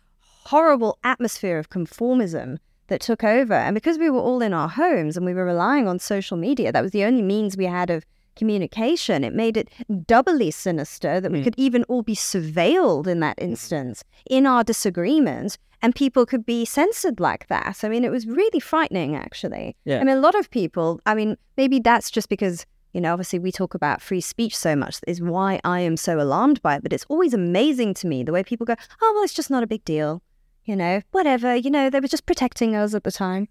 horrible 0.44 0.98
atmosphere 1.04 1.58
of 1.58 1.70
conformism 1.70 2.58
that 2.90 3.00
took 3.00 3.24
over. 3.24 3.54
And 3.54 3.74
because 3.74 3.98
we 3.98 4.10
were 4.10 4.20
all 4.20 4.42
in 4.42 4.52
our 4.52 4.68
homes 4.68 5.16
and 5.16 5.24
we 5.24 5.32
were 5.34 5.44
relying 5.46 5.88
on 5.88 5.98
social 5.98 6.36
media, 6.36 6.70
that 6.70 6.82
was 6.82 6.92
the 6.92 7.04
only 7.04 7.22
means 7.22 7.56
we 7.56 7.64
had 7.64 7.88
of 7.88 8.04
communication. 8.36 9.24
It 9.24 9.34
made 9.34 9.56
it 9.56 9.68
doubly 10.06 10.50
sinister 10.50 11.20
that 11.20 11.32
we 11.32 11.40
Mm. 11.40 11.44
could 11.44 11.54
even 11.56 11.84
all 11.84 12.02
be 12.02 12.14
surveilled 12.14 13.06
in 13.06 13.20
that 13.20 13.38
instance 13.38 14.04
in 14.28 14.46
our 14.46 14.62
disagreements 14.62 15.56
and 15.82 15.94
people 15.94 16.26
could 16.26 16.44
be 16.44 16.64
censored 16.64 17.20
like 17.20 17.46
that. 17.48 17.78
I 17.82 17.88
mean, 17.88 18.04
it 18.04 18.10
was 18.10 18.26
really 18.26 18.60
frightening, 18.60 19.16
actually. 19.16 19.76
Yeah. 19.84 20.00
I 20.00 20.04
mean, 20.04 20.16
a 20.16 20.20
lot 20.20 20.34
of 20.34 20.50
people, 20.50 21.00
I 21.06 21.14
mean, 21.14 21.36
maybe 21.56 21.80
that's 21.80 22.10
just 22.10 22.28
because, 22.28 22.66
you 22.92 23.00
know, 23.00 23.12
obviously 23.12 23.38
we 23.38 23.50
talk 23.50 23.74
about 23.74 24.02
free 24.02 24.20
speech 24.20 24.56
so 24.56 24.76
much, 24.76 24.98
is 25.06 25.22
why 25.22 25.58
I 25.64 25.80
am 25.80 25.96
so 25.96 26.20
alarmed 26.20 26.60
by 26.60 26.76
it. 26.76 26.82
But 26.82 26.92
it's 26.92 27.06
always 27.08 27.32
amazing 27.34 27.94
to 27.94 28.06
me 28.06 28.22
the 28.22 28.32
way 28.32 28.42
people 28.42 28.66
go, 28.66 28.74
oh, 29.00 29.12
well, 29.14 29.24
it's 29.24 29.32
just 29.34 29.50
not 29.50 29.62
a 29.62 29.66
big 29.66 29.84
deal. 29.84 30.22
You 30.70 30.76
know, 30.76 31.02
whatever, 31.10 31.54
you 31.56 31.68
know, 31.68 31.90
they 31.90 31.98
were 31.98 32.06
just 32.06 32.26
protecting 32.26 32.76
us 32.76 32.94
at 32.94 33.02
the 33.02 33.10
time. 33.10 33.48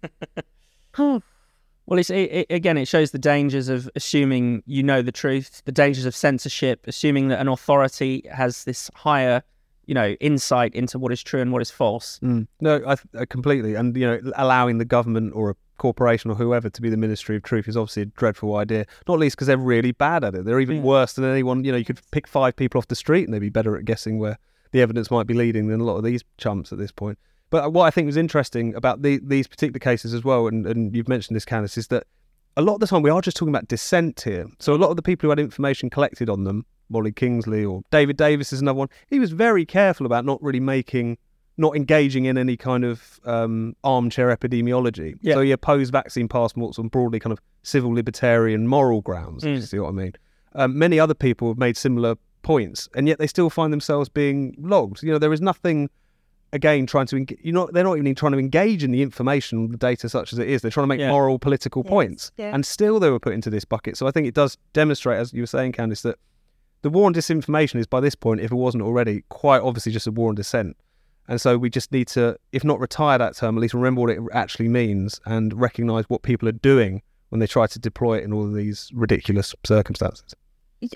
oh, 0.98 1.22
Well, 1.86 1.98
it's 1.98 2.08
it, 2.08 2.30
it, 2.32 2.46
again, 2.50 2.78
it 2.78 2.86
shows 2.86 3.10
the 3.10 3.18
dangers 3.18 3.68
of 3.68 3.90
assuming 3.96 4.62
you 4.64 4.80
know 4.82 5.02
the 5.02 5.10
truth, 5.10 5.60
the 5.64 5.72
dangers 5.72 6.04
of 6.06 6.14
censorship, 6.14 6.86
assuming 6.86 7.28
that 7.28 7.40
an 7.40 7.48
authority 7.48 8.22
has 8.32 8.62
this 8.62 8.88
higher, 8.94 9.42
you 9.86 9.94
know, 9.94 10.10
insight 10.20 10.72
into 10.72 11.00
what 11.00 11.10
is 11.12 11.20
true 11.20 11.40
and 11.40 11.52
what 11.52 11.62
is 11.62 11.70
false. 11.70 12.20
Mm. 12.22 12.46
No, 12.60 12.80
I, 12.86 12.92
I 12.92 13.22
uh, 13.22 13.26
completely. 13.28 13.74
And 13.74 13.96
you 13.96 14.06
know, 14.06 14.20
allowing 14.36 14.78
the 14.78 14.84
government 14.84 15.32
or 15.34 15.50
a 15.50 15.56
corporation 15.78 16.30
or 16.30 16.36
whoever 16.36 16.70
to 16.70 16.80
be 16.80 16.90
the 16.90 16.96
Ministry 16.96 17.34
of 17.34 17.42
Truth 17.42 17.66
is 17.66 17.76
obviously 17.76 18.02
a 18.02 18.06
dreadful 18.06 18.54
idea. 18.56 18.86
Not 19.08 19.18
least 19.18 19.34
because 19.34 19.48
they're 19.48 19.56
really 19.58 19.90
bad 19.90 20.22
at 20.22 20.36
it. 20.36 20.44
They're 20.44 20.60
even 20.60 20.76
Yeah. 20.76 20.82
worse 20.82 21.14
than 21.14 21.24
anyone. 21.24 21.64
You 21.64 21.72
know, 21.72 21.78
you 21.78 21.84
could 21.84 22.00
pick 22.12 22.28
five 22.28 22.54
people 22.54 22.78
off 22.78 22.86
the 22.86 22.94
street 22.94 23.24
and 23.24 23.34
they'd 23.34 23.40
be 23.40 23.48
better 23.48 23.76
at 23.76 23.84
guessing 23.84 24.20
where 24.20 24.38
the 24.72 24.80
evidence 24.80 25.10
might 25.10 25.26
be 25.26 25.34
leading 25.34 25.68
than 25.68 25.80
a 25.80 25.84
lot 25.84 25.96
of 25.96 26.04
these 26.04 26.22
chumps 26.38 26.72
at 26.72 26.78
this 26.78 26.92
point. 26.92 27.18
But 27.50 27.72
what 27.72 27.84
I 27.84 27.90
think 27.90 28.06
was 28.06 28.16
interesting 28.16 28.74
about 28.76 29.02
the, 29.02 29.20
these 29.22 29.48
particular 29.48 29.80
cases 29.80 30.14
as 30.14 30.22
well, 30.24 30.46
and, 30.46 30.66
and 30.66 30.94
you've 30.94 31.08
mentioned 31.08 31.34
this, 31.34 31.44
Candice, 31.44 31.76
is 31.76 31.88
that 31.88 32.04
a 32.56 32.62
lot 32.62 32.74
of 32.74 32.80
the 32.80 32.86
time 32.86 33.02
we 33.02 33.10
are 33.10 33.20
just 33.20 33.36
talking 33.36 33.52
about 33.52 33.66
dissent 33.68 34.20
here. 34.20 34.46
So 34.60 34.74
a 34.74 34.76
lot 34.76 34.90
of 34.90 34.96
the 34.96 35.02
people 35.02 35.26
who 35.26 35.30
had 35.30 35.40
information 35.40 35.90
collected 35.90 36.28
on 36.28 36.44
them, 36.44 36.64
Molly 36.88 37.10
Kingsley 37.12 37.64
or 37.64 37.82
David 37.90 38.16
Davis 38.16 38.52
is 38.52 38.60
another 38.60 38.78
one, 38.78 38.88
he 39.08 39.18
was 39.18 39.32
very 39.32 39.64
careful 39.66 40.06
about 40.06 40.24
not 40.24 40.40
really 40.42 40.60
making, 40.60 41.18
not 41.56 41.74
engaging 41.76 42.24
in 42.26 42.38
any 42.38 42.56
kind 42.56 42.84
of 42.84 43.18
um, 43.24 43.74
armchair 43.82 44.34
epidemiology. 44.36 45.14
Yeah. 45.20 45.34
So 45.34 45.40
he 45.40 45.50
opposed 45.52 45.90
vaccine 45.92 46.28
passports 46.28 46.78
on 46.78 46.88
broadly 46.88 47.18
kind 47.18 47.32
of 47.32 47.40
civil 47.62 47.92
libertarian 47.92 48.66
moral 48.68 49.00
grounds, 49.02 49.42
if 49.44 49.48
you 49.50 49.58
Mm. 49.58 49.68
see 49.68 49.78
what 49.80 49.88
I 49.88 49.92
mean. 49.92 50.12
Um, 50.54 50.78
many 50.78 50.98
other 51.00 51.14
people 51.14 51.48
have 51.48 51.58
made 51.58 51.76
similar 51.76 52.16
points, 52.42 52.88
and 52.94 53.06
yet 53.08 53.18
they 53.18 53.26
still 53.26 53.50
find 53.50 53.72
themselves 53.72 54.08
being 54.08 54.54
logged. 54.58 55.02
You 55.02 55.12
know, 55.12 55.18
there 55.18 55.32
is 55.32 55.40
nothing 55.40 55.90
again 56.52 56.84
trying 56.84 57.06
to 57.06 57.16
eng- 57.16 57.38
you 57.42 57.52
know 57.52 57.68
they're 57.72 57.84
not 57.84 57.96
even 57.96 58.12
trying 58.14 58.32
to 58.32 58.38
engage 58.38 58.82
in 58.82 58.90
the 58.90 59.02
information 59.02 59.70
the 59.70 59.76
data 59.76 60.08
such 60.08 60.32
as 60.32 60.38
it 60.40 60.48
is 60.48 60.62
they're 60.62 60.70
trying 60.72 60.82
to 60.82 60.88
make 60.88 60.98
Yeah. 60.98 61.08
moral 61.10 61.38
political 61.38 61.82
Yes, 61.84 61.88
points 61.90 62.32
yeah. 62.38 62.52
and 62.52 62.66
still 62.66 62.98
they 62.98 63.08
were 63.08 63.20
put 63.20 63.34
into 63.34 63.50
this 63.50 63.64
bucket 63.64 63.96
so 63.96 64.08
i 64.08 64.10
think 64.10 64.26
it 64.26 64.34
does 64.34 64.58
demonstrate 64.72 65.18
as 65.20 65.32
you 65.32 65.42
were 65.42 65.46
saying 65.46 65.70
candice 65.70 66.02
that 66.02 66.18
the 66.82 66.90
war 66.90 67.06
on 67.06 67.14
disinformation 67.14 67.76
is 67.78 67.86
by 67.86 68.00
this 68.00 68.16
point 68.16 68.40
if 68.40 68.50
it 68.50 68.56
wasn't 68.56 68.82
already 68.82 69.22
quite 69.28 69.62
obviously 69.62 69.92
just 69.92 70.08
a 70.08 70.10
war 70.10 70.28
on 70.30 70.34
dissent 70.34 70.76
and 71.28 71.40
so 71.40 71.56
we 71.56 71.70
just 71.70 71.92
need 71.92 72.08
to 72.08 72.36
if 72.50 72.64
not 72.64 72.80
retire 72.80 73.16
that 73.16 73.36
term 73.36 73.56
at 73.56 73.60
least 73.60 73.72
remember 73.74 74.00
what 74.00 74.10
it 74.10 74.18
actually 74.32 74.66
means 74.68 75.20
and 75.26 75.54
recognize 75.54 76.04
what 76.08 76.22
people 76.22 76.48
are 76.48 76.52
doing 76.52 77.00
when 77.28 77.38
they 77.38 77.46
try 77.46 77.68
to 77.68 77.78
deploy 77.78 78.18
it 78.18 78.24
in 78.24 78.32
all 78.32 78.44
of 78.44 78.54
these 78.54 78.90
ridiculous 78.92 79.54
circumstances 79.64 80.34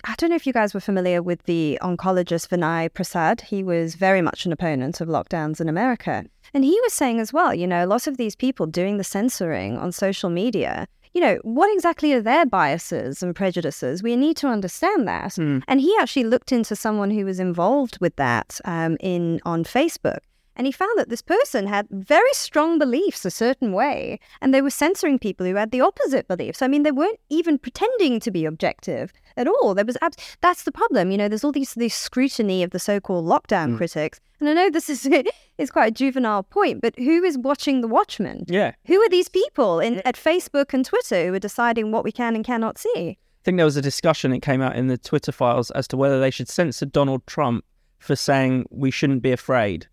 I 0.05 0.14
don't 0.16 0.31
know 0.31 0.37
if 0.37 0.47
you 0.47 0.53
guys 0.53 0.73
were 0.73 0.81
familiar 0.81 1.23
with 1.23 1.42
the 1.42 1.79
oncologist 1.83 2.49
Vinay 2.49 2.92
Prasad. 2.92 3.42
He 3.42 3.62
was 3.62 3.97
very 3.97 4.23
much 4.23 4.47
an 4.47 4.53
opponent 4.53 5.01
of 5.01 5.09
lockdowns 5.09 5.61
in 5.61 5.68
America. 5.68 6.25
And 6.55 6.64
he 6.64 6.79
was 6.85 6.92
saying 6.92 7.20
as 7.20 7.33
well, 7.33 7.55
you 7.55 7.66
know, 7.66 7.85
a 7.85 7.87
lot 7.87 8.07
of 8.07 8.16
these 8.16 8.35
people 8.35 8.66
doing 8.66 8.97
the 8.97 9.05
censoring 9.05 9.77
on 9.77 9.92
social 9.92 10.31
media, 10.31 10.87
you 11.12 11.20
know, 11.20 11.38
what 11.42 11.73
exactly 11.73 12.12
are 12.12 12.20
their 12.20 12.47
biases 12.47 13.23
and 13.23 13.37
prejudices? 13.37 14.03
We 14.03 14.16
need 14.16 14.37
to 14.38 14.49
understand 14.49 15.07
that. 15.07 15.33
Mm. 15.33 15.62
And 15.68 15.81
he 15.81 15.94
actually 16.01 16.25
looked 16.25 16.51
into 16.51 16.75
someone 16.75 17.11
who 17.11 17.25
was 17.25 17.38
involved 17.38 17.99
with 18.01 18.16
that 18.16 18.61
um, 18.64 18.97
in 19.01 19.40
on 19.44 19.64
Facebook. 19.64 20.18
And 20.57 20.67
he 20.67 20.73
found 20.73 20.97
that 20.99 21.09
this 21.09 21.23
person 21.23 21.67
had 21.67 21.88
very 21.90 22.33
strong 22.33 22.79
beliefs 22.79 23.25
a 23.25 23.31
certain 23.31 23.73
way, 23.73 24.21
and 24.40 24.55
they 24.55 24.62
were 24.62 24.71
censoring 24.71 25.19
people 25.19 25.47
who 25.47 25.57
had 25.57 25.71
the 25.71 25.81
opposite 25.81 26.29
beliefs. 26.29 26.62
I 26.62 26.69
mean, 26.69 26.85
they 26.85 26.93
weren't 26.93 27.19
even 27.29 27.59
pretending 27.59 28.21
to 28.21 28.31
be 28.31 28.45
objective 28.45 29.12
at 29.37 29.49
all. 29.49 29.75
There 29.75 29.85
was 29.85 29.99
abs- 30.01 30.37
that's 30.40 30.62
the 30.62 30.73
problem. 30.73 31.11
You 31.11 31.19
know, 31.19 31.29
there's 31.29 31.45
all 31.45 31.53
these 31.53 31.75
this 31.75 31.95
scrutiny 31.95 32.62
of 32.62 32.71
the 32.71 32.79
so-called 32.79 33.27
lockdown 33.27 33.73
mm. 33.73 33.77
critics, 33.77 34.21
and 34.40 34.49
I 34.49 34.53
know 34.53 34.71
this 34.71 34.88
is 34.88 35.09
is 35.59 35.71
quite 35.71 35.88
a 35.88 35.95
juvenile 35.95 36.43
point, 36.43 36.83
but 36.83 36.97
who 36.99 37.25
is 37.25 37.37
watching 37.38 37.81
the 37.81 37.88
Watchmen? 37.88 38.45
Yeah, 38.47 38.73
Who 38.87 39.01
are 39.01 39.09
these 39.09 39.29
people 39.29 39.81
in 39.81 40.01
at 40.01 40.17
Facebook 40.17 40.73
and 40.73 40.85
Twitter 40.85 41.27
who 41.27 41.35
are 41.35 41.38
deciding 41.38 41.90
what 41.90 42.05
we 42.05 42.12
can 42.12 42.35
and 42.35 42.45
cannot 42.45 42.79
see? 42.79 43.19
I 43.19 43.45
think 43.45 43.57
there 43.59 43.67
was 43.67 43.77
a 43.77 43.83
discussion. 43.83 44.31
that 44.31 44.40
came 44.40 44.62
out 44.62 44.77
in 44.77 44.87
the 44.87 44.97
Twitter 44.97 45.33
files 45.33 45.71
as 45.73 45.87
to 45.88 45.97
whether 45.97 46.19
they 46.19 46.31
should 46.31 46.49
censor 46.49 46.87
Donald 46.87 47.27
Trump 47.27 47.64
for 47.99 48.17
saying 48.17 48.67
we 48.71 48.90
shouldn't 48.90 49.23
be 49.23 49.33
afraid. 49.33 49.87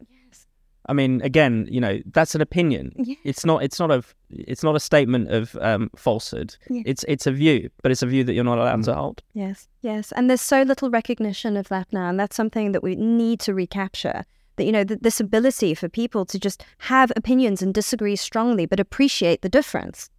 Yes. 0.92 0.94
I 0.94 1.08
mean, 1.08 1.22
again, 1.22 1.68
you 1.70 1.80
know, 1.80 2.00
that's 2.12 2.36
an 2.36 2.42
opinion. 2.42 2.92
Yes. 2.98 3.18
It's 3.24 3.46
not. 3.46 3.64
It's 3.64 3.80
not 3.80 3.92
a. 3.92 4.04
It's 4.30 4.64
not 4.64 4.76
a 4.76 4.80
statement 4.80 5.32
of 5.32 5.56
um, 5.62 5.90
falsehood. 5.96 6.56
Yeah. 6.70 6.84
It's 6.86 7.06
it's 7.08 7.28
a 7.28 7.32
view, 7.32 7.70
but 7.82 7.92
it's 7.92 8.02
a 8.02 8.08
view 8.08 8.24
that 8.24 8.34
you're 8.34 8.44
not 8.44 8.58
allowed 8.58 8.84
to 8.84 8.96
hold. 8.96 9.24
Yes, 9.34 9.68
yes. 9.82 10.12
And 10.14 10.30
there's 10.30 10.42
so 10.42 10.64
little 10.64 10.90
recognition 10.90 11.58
of 11.58 11.70
that 11.70 11.88
now. 11.92 12.10
And 12.10 12.20
that's 12.20 12.36
something 12.36 12.72
that 12.74 12.84
we 12.84 12.96
need 12.96 13.40
to 13.42 13.54
recapture. 13.54 14.24
That, 14.58 14.66
you 14.66 14.72
know, 14.74 14.84
th- 14.84 15.00
this 15.00 15.22
ability 15.22 15.76
for 15.76 15.88
people 15.88 16.26
to 16.26 16.38
just 16.38 16.66
have 16.80 17.12
opinions 17.16 17.62
and 17.62 17.74
disagree 17.74 18.18
strongly, 18.18 18.66
but 18.66 18.82
appreciate 18.82 19.42
the 19.42 19.50
difference. 19.50 20.10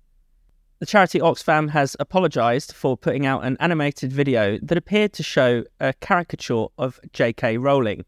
The 0.79 0.87
charity 0.87 1.21
Oxfam 1.21 1.71
has 1.71 1.95
apologised 2.01 2.73
for 2.73 2.97
putting 2.97 3.25
out 3.25 3.45
an 3.45 3.57
animated 3.61 4.13
video 4.13 4.59
that 4.63 4.77
appeared 4.77 5.13
to 5.13 5.23
show 5.23 5.63
a 5.79 5.93
caricature 5.93 6.67
of 6.77 6.99
J.K. 7.13 7.59
Rowling. 7.59 8.05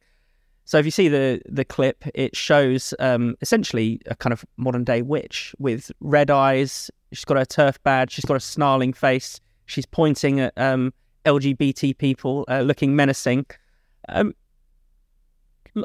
So 0.65 0.79
if 0.79 0.85
you 0.85 0.91
see 0.91 1.09
the 1.09 1.41
the 1.47 1.65
clip, 1.65 2.05
it 2.15 2.35
shows 2.35 2.95
um, 2.99 3.37
essentially 3.41 4.01
a 4.07 4.15
kind 4.15 4.33
of 4.33 4.45
modern 4.57 4.85
day 4.85 5.03
witch 5.03 5.55
with 5.59 5.93
red 6.01 6.31
eyes. 6.31 6.91
She's 7.13 7.25
got 7.25 7.37
a 7.37 7.41
TERF 7.43 7.77
badge. 7.83 8.13
She's 8.13 8.25
got 8.25 8.37
a 8.37 8.41
snarling 8.41 8.93
face. 8.93 9.41
She's 9.67 9.87
pointing 9.87 10.41
at 10.41 10.53
um, 10.57 10.93
LGBT 11.27 11.97
people, 11.99 12.45
uh, 12.49 12.61
looking 12.61 12.97
menacing. 12.97 13.47
Um, 14.09 14.35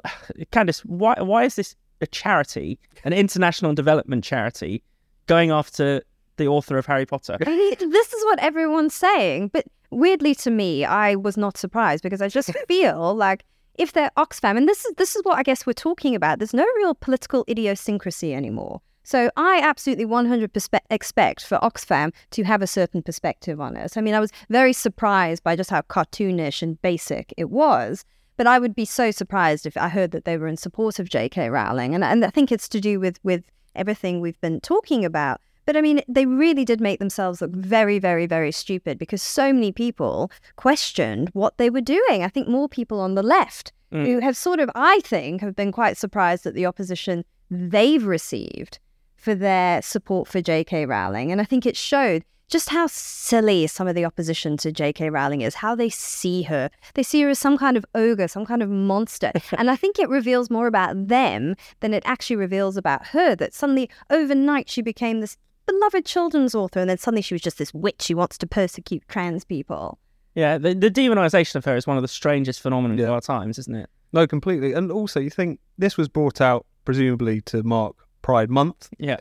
Candice, 0.51 0.79
why 0.81 1.15
why 1.19 1.43
is 1.43 1.55
this 1.55 1.75
a 2.01 2.07
charity, 2.07 2.79
an 3.03 3.11
international 3.11 3.73
development 3.73 4.23
charity, 4.23 4.81
going 5.27 5.51
after 5.51 6.01
the 6.37 6.47
author 6.47 6.77
of 6.77 6.85
Harry 6.85 7.05
Potter? 7.05 7.37
this 7.45 8.13
is 8.13 8.25
what 8.25 8.39
everyone's 8.39 8.95
saying. 8.95 9.49
But 9.49 9.65
weirdly 9.91 10.35
to 10.35 10.51
me, 10.51 10.85
I 10.85 11.15
was 11.15 11.35
not 11.35 11.57
surprised 11.57 12.03
because 12.03 12.21
I 12.21 12.29
just 12.29 12.51
feel 12.67 13.13
like 13.13 13.43
if 13.79 13.93
they're 13.93 14.11
Oxfam, 14.17 14.57
and 14.57 14.67
this 14.67 14.85
is 14.85 14.93
this 14.97 15.15
is 15.15 15.23
what 15.23 15.39
I 15.39 15.43
guess 15.43 15.65
we're 15.65 15.73
talking 15.73 16.13
about, 16.13 16.37
there's 16.37 16.53
no 16.53 16.67
real 16.77 16.93
political 16.93 17.45
idiosyncrasy 17.49 18.35
anymore. 18.35 18.81
So 19.03 19.31
I 19.37 19.59
absolutely 19.63 20.05
100 20.05 20.53
perspe- 20.53 20.81
expect 20.91 21.43
for 21.43 21.57
Oxfam 21.59 22.13
to 22.31 22.43
have 22.43 22.61
a 22.61 22.67
certain 22.67 23.01
perspective 23.01 23.59
on 23.59 23.75
it. 23.75 23.97
I 23.97 24.01
mean, 24.01 24.13
I 24.13 24.19
was 24.19 24.31
very 24.49 24.73
surprised 24.73 25.43
by 25.43 25.55
just 25.55 25.71
how 25.71 25.81
cartoonish 25.81 26.61
and 26.61 26.79
basic 26.83 27.33
it 27.37 27.49
was. 27.49 28.05
But 28.37 28.47
I 28.47 28.59
would 28.59 28.75
be 28.75 28.85
so 28.85 29.11
surprised 29.11 29.65
if 29.65 29.75
I 29.75 29.89
heard 29.89 30.11
that 30.11 30.25
they 30.25 30.37
were 30.37 30.47
in 30.47 30.55
support 30.55 30.99
of 30.99 31.09
J.K. 31.09 31.49
Rowling, 31.49 31.93
and 31.93 32.03
and 32.03 32.23
I 32.23 32.29
think 32.29 32.51
it's 32.51 32.69
to 32.69 32.79
do 32.79 32.99
with 32.99 33.19
with 33.23 33.43
everything 33.75 34.21
we've 34.21 34.39
been 34.39 34.61
talking 34.61 35.03
about. 35.03 35.41
But 35.69 35.77
I 35.77 35.81
mean, 35.81 36.01
they 36.07 36.25
really 36.25 36.65
did 36.65 36.81
make 36.81 36.97
themselves 36.97 37.41
look 37.41 37.51
very, 37.51 37.99
very, 37.99 38.25
very 38.25 38.51
stupid 38.51 38.97
because 38.97 39.21
so 39.21 39.53
many 39.53 39.71
people 39.71 40.31
questioned 40.55 41.29
what 41.33 41.59
they 41.59 41.69
were 41.69 41.79
doing. 41.79 42.23
I 42.23 42.27
think 42.27 42.47
more 42.47 42.67
people 42.67 42.99
on 42.99 43.13
the 43.13 43.21
left 43.21 43.71
Mm. 43.91 44.07
who 44.07 44.19
have 44.19 44.35
sort 44.35 44.59
of, 44.59 44.71
I 44.73 44.99
think, 45.03 45.41
have 45.41 45.55
been 45.55 45.71
quite 45.71 45.95
surprised 45.95 46.47
at 46.47 46.55
the 46.55 46.65
opposition 46.65 47.23
they've 47.51 48.03
received 48.03 48.79
for 49.15 49.35
their 49.35 49.83
support 49.83 50.27
for 50.27 50.41
J.K. 50.41 50.87
Rowling. 50.87 51.31
And 51.31 51.39
I 51.39 51.43
think 51.43 51.67
it 51.67 51.77
showed 51.77 52.23
just 52.47 52.69
how 52.69 52.87
silly 52.87 53.67
some 53.67 53.87
of 53.87 53.93
the 53.93 54.05
opposition 54.05 54.57
to 54.57 54.71
J.K. 54.71 55.11
Rowling 55.11 55.41
is, 55.41 55.53
how 55.55 55.75
they 55.75 55.89
see 55.89 56.41
her. 56.43 56.71
They 56.95 57.03
see 57.03 57.21
her 57.21 57.29
as 57.29 57.37
some 57.37 57.59
kind 57.59 57.77
of 57.77 57.85
ogre, 57.93 58.27
some 58.27 58.45
kind 58.45 58.63
of 58.63 58.69
monster. 58.69 59.31
and 59.57 59.69
I 59.69 59.75
think 59.75 59.99
it 59.99 60.09
reveals 60.09 60.49
more 60.49 60.65
about 60.65 61.09
them 61.09 61.55
than 61.79 61.93
it 61.93 62.01
actually 62.07 62.37
reveals 62.37 62.75
about 62.75 63.07
her, 63.07 63.35
that 63.35 63.53
suddenly 63.53 63.87
overnight 64.09 64.67
she 64.67 64.81
became 64.81 65.21
this 65.21 65.37
beloved 65.71 66.05
children's 66.05 66.55
author, 66.55 66.79
and 66.79 66.89
then 66.89 66.97
suddenly 66.97 67.21
she 67.21 67.33
was 67.33 67.41
just 67.41 67.57
this 67.57 67.73
witch 67.73 68.07
who 68.07 68.15
wants 68.17 68.37
to 68.39 68.47
persecute 68.47 69.03
trans 69.07 69.45
people. 69.45 69.99
Yeah, 70.35 70.57
the, 70.57 70.73
the 70.73 70.91
demonization 70.91 71.55
of 71.55 71.65
her 71.65 71.75
is 71.75 71.87
one 71.87 71.97
of 71.97 72.01
the 72.03 72.07
strangest 72.07 72.61
phenomena 72.61 72.95
Yeah. 72.95 73.05
of 73.05 73.11
our 73.11 73.21
times, 73.21 73.57
isn't 73.59 73.75
it? 73.75 73.89
No, 74.13 74.25
completely. 74.27 74.73
And 74.73 74.91
also, 74.91 75.19
you 75.19 75.29
think 75.29 75.59
this 75.77 75.97
was 75.97 76.07
brought 76.07 76.41
out 76.41 76.65
presumably 76.85 77.41
to 77.41 77.61
mark 77.63 77.95
Pride 78.21 78.49
Month. 78.49 78.89
Yeah. 78.97 79.17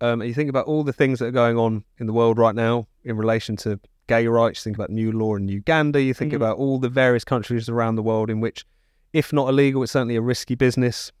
Um, 0.00 0.20
and 0.20 0.28
you 0.28 0.34
think 0.34 0.50
about 0.50 0.66
all 0.66 0.82
the 0.82 0.92
things 0.92 1.18
that 1.20 1.26
are 1.26 1.30
going 1.32 1.56
on 1.56 1.84
in 1.98 2.06
the 2.06 2.12
world 2.12 2.38
right 2.38 2.54
now 2.54 2.86
in 3.04 3.16
relation 3.16 3.56
to 3.58 3.78
gay 4.08 4.26
rights. 4.26 4.60
You 4.60 4.64
think 4.70 4.76
about 4.76 4.90
new 4.90 5.12
law 5.12 5.36
in 5.36 5.46
Uganda. 5.48 6.02
You 6.02 6.12
think 6.14 6.32
Mhm. 6.32 6.36
about 6.36 6.56
all 6.58 6.78
the 6.78 6.88
various 6.88 7.24
countries 7.24 7.68
around 7.68 7.94
the 7.94 8.02
world 8.02 8.28
in 8.30 8.40
which, 8.40 8.64
if 9.12 9.32
not 9.32 9.48
illegal, 9.48 9.82
it's 9.84 9.92
certainly 9.92 10.16
a 10.16 10.20
risky 10.22 10.54
business 10.56 11.12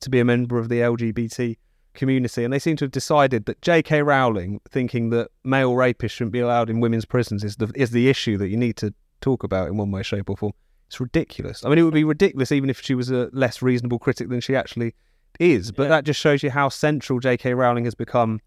to 0.00 0.10
be 0.10 0.20
a 0.20 0.24
member 0.24 0.58
of 0.58 0.68
the 0.68 0.82
LGBT 0.82 1.56
community. 1.96 2.44
And 2.44 2.52
they 2.52 2.58
seem 2.58 2.76
to 2.76 2.84
have 2.84 2.92
decided 2.92 3.46
that 3.46 3.60
J.K. 3.62 4.02
Rowling, 4.02 4.60
thinking 4.68 5.10
that 5.10 5.28
male 5.44 5.72
rapists 5.72 6.10
shouldn't 6.10 6.32
be 6.32 6.40
allowed 6.40 6.70
in 6.70 6.80
women's 6.80 7.04
prisons, 7.04 7.42
is 7.42 7.56
the 7.56 7.70
is 7.74 7.90
the 7.90 8.08
issue 8.08 8.36
that 8.38 8.48
you 8.48 8.56
need 8.56 8.76
to 8.76 8.94
talk 9.20 9.42
about 9.42 9.68
in 9.68 9.76
one 9.76 9.90
way, 9.90 10.02
shape, 10.02 10.30
or 10.30 10.36
form. 10.36 10.52
It's 10.88 11.00
ridiculous. 11.00 11.64
I 11.64 11.68
mean, 11.68 11.78
it 11.78 11.82
would 11.82 11.94
be 11.94 12.04
ridiculous 12.04 12.52
even 12.52 12.70
if 12.70 12.80
she 12.80 12.94
was 12.94 13.10
a 13.10 13.28
less 13.32 13.60
reasonable 13.60 13.98
critic 13.98 14.28
than 14.28 14.40
she 14.40 14.54
actually 14.54 14.94
is. 15.40 15.72
But 15.72 15.84
Yeah. 15.84 15.88
that 15.88 16.04
just 16.04 16.20
shows 16.20 16.42
you 16.42 16.50
how 16.50 16.68
central 16.68 17.18
J.K. 17.18 17.54
Rowling 17.54 17.84
has 17.86 17.94
become 17.96 18.40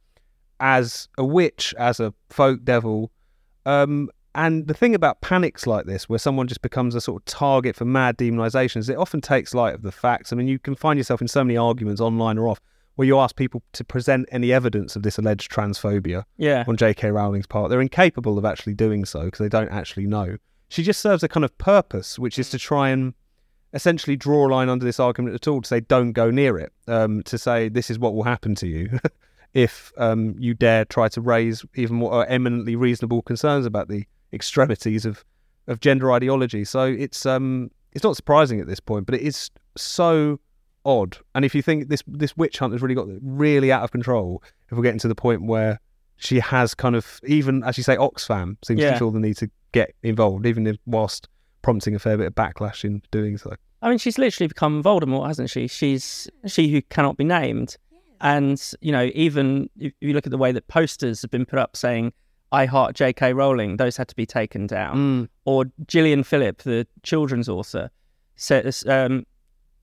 as 0.62 1.08
a 1.18 1.26
witch, 1.26 1.74
as 1.78 2.00
a 2.00 2.14
folk 2.30 2.64
devil, 2.64 3.12
um, 3.66 4.10
And 4.36 4.68
the 4.68 4.74
thing 4.76 4.94
about 4.94 5.22
panics 5.22 5.66
like 5.66 5.86
this, 5.86 6.08
where 6.08 6.20
someone 6.20 6.48
just 6.48 6.62
becomes 6.62 6.94
a 6.94 7.02
sort 7.02 7.22
of 7.22 7.26
target 7.26 7.76
for 7.76 7.84
mad 7.84 8.16
demonizations, 8.18 8.88
it 8.88 8.96
often 8.96 9.22
takes 9.22 9.56
light 9.56 9.74
of 9.74 9.82
the 9.82 9.92
facts. 9.92 10.32
I 10.32 10.36
mean, 10.36 10.48
you 10.48 10.60
can 10.60 10.76
find 10.76 10.98
yourself 11.00 11.20
in 11.20 11.28
so 11.28 11.44
many 11.44 11.58
arguments 11.58 12.00
online 12.00 12.38
or 12.38 12.48
off 12.48 12.62
where 13.00 13.06
you 13.06 13.18
ask 13.18 13.38
people 13.38 13.64
to 13.72 13.82
present 13.86 14.28
any 14.30 14.52
evidence 14.52 14.98
of 14.98 15.04
this 15.04 15.18
alleged 15.18 15.50
transphobia 15.50 16.26
Yeah. 16.36 16.66
on 16.68 16.76
J.K. 16.76 17.12
Rowling's 17.12 17.48
part. 17.48 17.70
They're 17.70 17.80
incapable 17.80 18.38
of 18.38 18.44
actually 18.44 18.74
doing 18.74 19.06
so 19.06 19.24
because 19.24 19.40
they 19.40 19.48
don't 19.48 19.70
actually 19.70 20.06
know. 20.06 20.36
She 20.68 20.84
just 20.84 21.00
serves 21.00 21.24
a 21.24 21.30
kind 21.30 21.46
of 21.46 21.58
purpose, 21.58 22.20
which 22.20 22.38
is 22.38 22.50
to 22.50 22.60
try 22.60 22.90
and 22.90 23.14
essentially 23.72 24.18
draw 24.18 24.48
a 24.48 24.50
line 24.50 24.68
under 24.68 24.84
this 24.84 25.00
argument 25.00 25.34
at 25.34 25.48
all 25.48 25.62
to 25.62 25.68
say 25.70 25.80
don't 25.80 26.12
go 26.12 26.30
near 26.30 26.58
it, 26.60 26.74
um, 26.90 27.24
to 27.24 27.38
say 27.38 27.70
this 27.70 27.90
is 27.90 27.98
what 27.98 28.14
will 28.16 28.24
happen 28.24 28.54
to 28.56 28.68
you 28.68 29.00
if 29.54 29.94
um, 29.98 30.36
you 30.38 30.54
dare 30.54 30.84
try 30.84 31.08
to 31.08 31.22
raise 31.22 31.64
even 31.76 31.96
more 31.96 32.26
eminently 32.28 32.76
reasonable 32.76 33.22
concerns 33.22 33.66
about 33.66 33.88
the 33.88 34.04
extremities 34.34 35.06
of, 35.06 35.24
of 35.68 35.80
gender 35.80 36.12
ideology. 36.12 36.66
So 36.66 36.84
it's 36.84 37.26
um, 37.26 37.72
it's 37.94 38.04
not 38.04 38.18
surprising 38.18 38.60
at 38.60 38.68
this 38.68 38.82
point, 38.82 39.06
but 39.06 39.16
it 39.16 39.22
is 39.22 39.50
so 39.78 40.42
odd. 40.86 41.18
And 41.36 41.44
if 41.46 41.54
you 41.56 41.62
think 41.62 41.90
this 41.90 42.04
this 42.08 42.36
witch 42.38 42.60
hunt 42.60 42.74
has 42.74 42.82
really 42.82 42.96
got 42.96 43.08
really 43.22 43.72
out 43.72 43.84
of 43.84 43.92
control, 43.92 44.44
if 44.72 44.78
we're 44.78 44.84
getting 44.84 45.00
to 45.00 45.08
the 45.08 45.16
point 45.16 45.44
where 45.44 45.80
she 46.18 46.40
has 46.40 46.74
kind 46.76 46.96
of 46.96 47.20
even 47.26 47.64
as 47.64 47.78
you 47.78 47.84
say, 47.84 47.96
Oxfam 47.98 48.58
seems 48.64 48.80
Yeah. 48.82 48.92
to 48.94 48.98
feel 49.00 49.12
the 49.12 49.20
need 49.20 49.38
to 49.38 49.50
get 49.72 49.94
involved, 50.04 50.46
even 50.46 50.66
if 50.68 50.78
whilst 50.86 51.28
prompting 51.62 51.96
a 51.96 52.00
fair 52.00 52.18
bit 52.18 52.28
of 52.28 52.36
backlash 52.36 52.84
in 52.84 53.02
doing 53.12 53.38
so. 53.38 53.54
I 53.82 53.90
mean, 53.90 53.98
she's 53.98 54.18
literally 54.18 54.48
become 54.48 54.84
Voldemort, 54.84 55.28
hasn't 55.28 55.50
she? 55.50 55.68
She's 55.68 56.30
she 56.48 56.70
who 56.70 56.82
cannot 56.84 57.18
be 57.18 57.24
named. 57.24 57.78
And, 58.22 58.62
you 58.82 58.92
know, 58.92 59.10
even 59.16 59.70
if 59.80 59.94
you 60.02 60.12
look 60.14 60.26
at 60.28 60.32
the 60.32 60.38
way 60.38 60.52
that 60.52 60.68
posters 60.68 61.22
have 61.22 61.32
been 61.32 61.46
put 61.46 61.58
up 61.60 61.78
saying, 61.78 62.12
I 62.52 62.66
heart 62.66 62.96
J.K. 62.96 63.32
Rowling, 63.34 63.78
those 63.78 63.96
had 63.96 64.10
to 64.10 64.16
be 64.16 64.26
taken 64.26 64.68
down. 64.68 65.30
Or 65.46 65.66
Gillian 65.88 66.24
Phillip, 66.24 66.64
the 66.64 66.86
children's 67.04 67.48
author, 67.48 67.90
said, 68.36 68.76
um, 68.88 69.26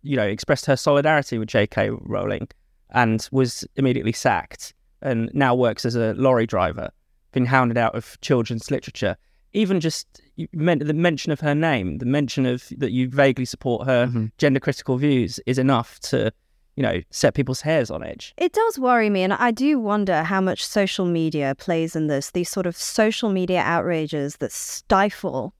you 0.07 0.17
know, 0.17 0.23
expressed 0.25 0.67
her 0.67 0.77
solidarity 0.77 1.39
with 1.39 1.49
J.K. 1.49 1.91
Rowling 1.91 2.49
and 2.91 3.29
was 3.33 3.67
immediately 3.77 4.13
sacked 4.13 4.73
and 5.03 5.31
now 5.35 5.55
works 5.55 5.85
as 5.85 5.97
a 5.97 6.15
lorry 6.15 6.47
driver, 6.47 6.91
been 7.33 7.47
hounded 7.47 7.77
out 7.77 7.95
of 7.95 8.19
children's 8.21 8.71
literature. 8.71 9.17
Even 9.53 9.81
just 9.81 10.07
you 10.37 10.49
meant 10.53 10.85
the 10.87 10.95
mention 10.95 11.33
of 11.33 11.41
her 11.41 11.55
name, 11.55 11.99
the 11.99 12.07
mention 12.07 12.47
of 12.47 12.65
that 12.79 12.93
you 12.93 13.09
vaguely 13.09 13.45
support 13.45 13.87
her 13.87 14.07
Mhm. 14.07 14.31
gender 14.39 14.61
critical 14.61 14.97
views 14.97 15.41
is 15.47 15.59
enough 15.59 15.99
to, 16.01 16.31
you 16.77 16.83
know, 16.83 17.01
set 17.11 17.35
people's 17.35 17.63
hairs 17.63 17.91
on 17.91 18.05
edge. 18.05 18.35
It 18.37 18.53
does 18.53 18.79
worry 18.79 19.09
me, 19.11 19.23
and 19.23 19.33
I 19.33 19.51
do 19.51 19.79
wonder 19.79 20.23
how 20.25 20.41
much 20.41 20.65
social 20.65 21.07
media 21.07 21.55
plays 21.55 21.97
in 21.97 22.07
this. 22.07 22.31
These 22.31 22.51
sort 22.51 22.67
of 22.67 22.77
social 22.77 23.31
media 23.31 23.61
outrages 23.61 24.37
that 24.37 24.53
stifle 24.53 25.55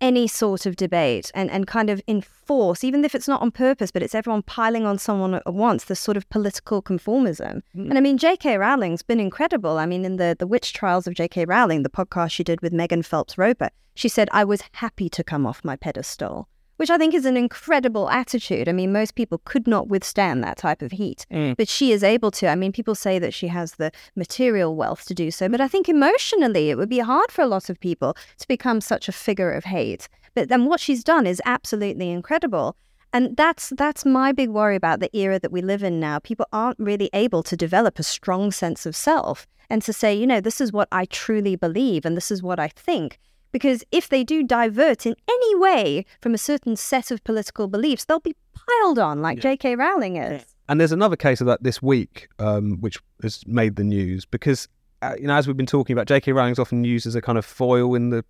any 0.00 0.26
sort 0.26 0.66
of 0.66 0.76
debate 0.76 1.30
and, 1.34 1.50
and 1.50 1.66
kind 1.66 1.90
of 1.90 2.02
enforce, 2.06 2.84
even 2.84 3.04
if 3.04 3.14
it's 3.14 3.28
not 3.28 3.42
on 3.42 3.50
purpose, 3.50 3.90
but 3.90 4.02
it's 4.02 4.14
everyone 4.14 4.42
piling 4.42 4.86
on 4.86 4.98
someone 4.98 5.34
at 5.34 5.54
once, 5.54 5.84
this 5.84 6.00
sort 6.00 6.16
of 6.16 6.28
political 6.28 6.82
conformism. 6.82 7.62
Mm-hmm. 7.76 7.88
And 7.88 7.98
I 7.98 8.00
mean, 8.00 8.18
J.K. 8.18 8.58
Rowling's 8.58 9.02
been 9.02 9.20
incredible. 9.20 9.78
I 9.78 9.86
mean, 9.86 10.04
in 10.04 10.16
the, 10.16 10.36
the 10.38 10.46
Witch 10.46 10.72
Trials 10.72 11.06
of 11.06 11.14
J.K. 11.14 11.46
Rowling, 11.46 11.82
the 11.82 11.90
podcast 11.90 12.32
she 12.32 12.44
did 12.44 12.60
with 12.60 12.72
Megan 12.72 13.02
Phelps 13.02 13.38
Roper, 13.38 13.70
she 13.94 14.08
said, 14.08 14.28
I 14.32 14.44
was 14.44 14.62
happy 14.72 15.08
to 15.08 15.22
come 15.22 15.46
off 15.46 15.64
my 15.64 15.76
pedestal, 15.76 16.48
which 16.76 16.90
I 16.90 16.98
think 16.98 17.14
is 17.14 17.24
an 17.24 17.36
incredible 17.36 18.08
attitude. 18.10 18.68
I 18.68 18.72
mean, 18.72 18.92
most 18.92 19.14
people 19.14 19.40
could 19.44 19.66
not 19.66 19.88
withstand 19.88 20.42
that 20.42 20.56
type 20.56 20.82
of 20.82 20.92
heat, 20.92 21.26
Mm. 21.30 21.56
but 21.56 21.68
she 21.68 21.92
is 21.92 22.02
able 22.02 22.30
to. 22.32 22.48
I 22.48 22.54
mean, 22.54 22.72
people 22.72 22.94
say 22.94 23.18
that 23.18 23.34
she 23.34 23.48
has 23.48 23.72
the 23.74 23.92
material 24.16 24.74
wealth 24.74 25.04
to 25.06 25.14
do 25.14 25.30
so, 25.30 25.48
but 25.48 25.60
I 25.60 25.68
think 25.68 25.88
emotionally 25.88 26.70
it 26.70 26.76
would 26.76 26.88
be 26.88 26.98
hard 26.98 27.30
for 27.30 27.42
a 27.42 27.46
lot 27.46 27.70
of 27.70 27.80
people 27.80 28.16
to 28.38 28.48
become 28.48 28.80
such 28.80 29.08
a 29.08 29.12
figure 29.12 29.52
of 29.52 29.64
hate. 29.64 30.08
But 30.34 30.48
then 30.48 30.66
what 30.66 30.80
she's 30.80 31.04
done 31.04 31.26
is 31.26 31.40
absolutely 31.44 32.10
incredible. 32.10 32.76
And 33.12 33.36
that's 33.36 33.72
that's 33.76 34.04
my 34.04 34.32
big 34.32 34.50
worry 34.50 34.74
about 34.74 34.98
the 34.98 35.16
era 35.16 35.38
that 35.38 35.52
we 35.52 35.62
live 35.62 35.84
in 35.84 36.00
now. 36.00 36.18
People 36.18 36.46
aren't 36.52 36.80
really 36.80 37.08
able 37.12 37.44
to 37.44 37.56
develop 37.56 38.00
a 38.00 38.02
strong 38.02 38.50
sense 38.50 38.86
of 38.86 38.96
self 38.96 39.46
and 39.70 39.80
to 39.82 39.92
say, 39.92 40.12
you 40.12 40.26
know, 40.26 40.40
this 40.40 40.60
is 40.60 40.72
what 40.72 40.88
I 40.90 41.04
truly 41.04 41.54
believe 41.54 42.04
and 42.04 42.16
this 42.16 42.32
is 42.32 42.42
what 42.42 42.58
I 42.58 42.66
think. 42.66 43.20
Because 43.54 43.84
if 43.92 44.08
they 44.08 44.24
do 44.24 44.42
divert 44.42 45.06
in 45.06 45.14
any 45.30 45.54
way 45.54 46.04
from 46.20 46.34
a 46.34 46.38
certain 46.38 46.74
set 46.74 47.12
of 47.12 47.22
political 47.22 47.68
beliefs, 47.68 48.04
they'll 48.04 48.18
be 48.18 48.34
piled 48.52 48.98
on 48.98 49.22
like 49.22 49.38
J.K. 49.38 49.76
Rowling 49.76 50.16
is. 50.16 50.44
And 50.68 50.80
there's 50.80 50.90
another 50.90 51.14
case 51.14 51.40
of 51.40 51.46
that 51.46 51.62
this 51.62 51.80
week, 51.80 52.26
um, 52.40 52.78
which 52.80 52.98
has 53.22 53.46
made 53.46 53.76
the 53.76 53.84
news 53.84 54.24
because, 54.26 54.66
uh, 55.02 55.14
you 55.20 55.28
know, 55.28 55.36
as 55.36 55.46
we've 55.46 55.56
been 55.56 55.66
talking 55.66 55.94
about, 55.94 56.08
J.K. 56.08 56.32
Rowling's 56.32 56.58
often 56.58 56.82
used 56.82 57.06
as 57.06 57.14
a 57.14 57.22
kind 57.22 57.38
of 57.38 57.44
foil 57.44 57.94
in 57.94 58.10
the 58.10 58.24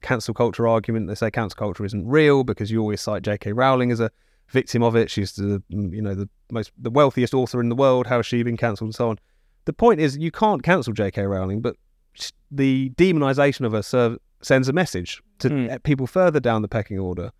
cancel 0.00 0.32
culture 0.32 0.66
argument. 0.66 1.06
They 1.06 1.16
say 1.16 1.30
cancel 1.30 1.58
culture 1.58 1.84
isn't 1.84 2.08
real 2.08 2.42
because 2.42 2.70
you 2.70 2.80
always 2.80 3.02
cite 3.02 3.22
J.K. 3.22 3.52
Rowling 3.52 3.92
as 3.92 4.00
a 4.00 4.10
victim 4.48 4.82
of 4.82 4.96
it. 4.96 5.10
She's 5.10 5.32
the, 5.32 5.62
mm, 5.70 5.92
you 5.92 6.00
know, 6.00 6.14
the 6.14 6.30
most, 6.50 6.72
the 6.78 6.90
wealthiest 6.90 7.34
author 7.34 7.60
in 7.60 7.68
the 7.68 7.76
world. 7.76 8.06
How 8.06 8.20
has 8.20 8.26
she 8.26 8.42
been 8.42 8.56
cancelled 8.56 8.88
and 8.88 8.94
so 8.94 9.10
on? 9.10 9.18
The 9.66 9.74
point 9.74 10.00
is, 10.00 10.16
you 10.16 10.30
can't 10.30 10.62
cancel 10.62 10.94
J.K. 10.94 11.24
Rowling, 11.24 11.60
but 11.60 11.76
the 12.50 12.90
demonisation 12.96 13.66
of 13.66 13.72
her 13.72 13.82
serve, 13.82 14.16
sends 14.42 14.68
a 14.68 14.72
message 14.72 15.22
to 15.38 15.70
uh, 15.70 15.78
people 15.84 16.06
further 16.06 16.40
down 16.40 16.62
the 16.62 16.68
pecking 16.68 16.98
order 16.98 17.32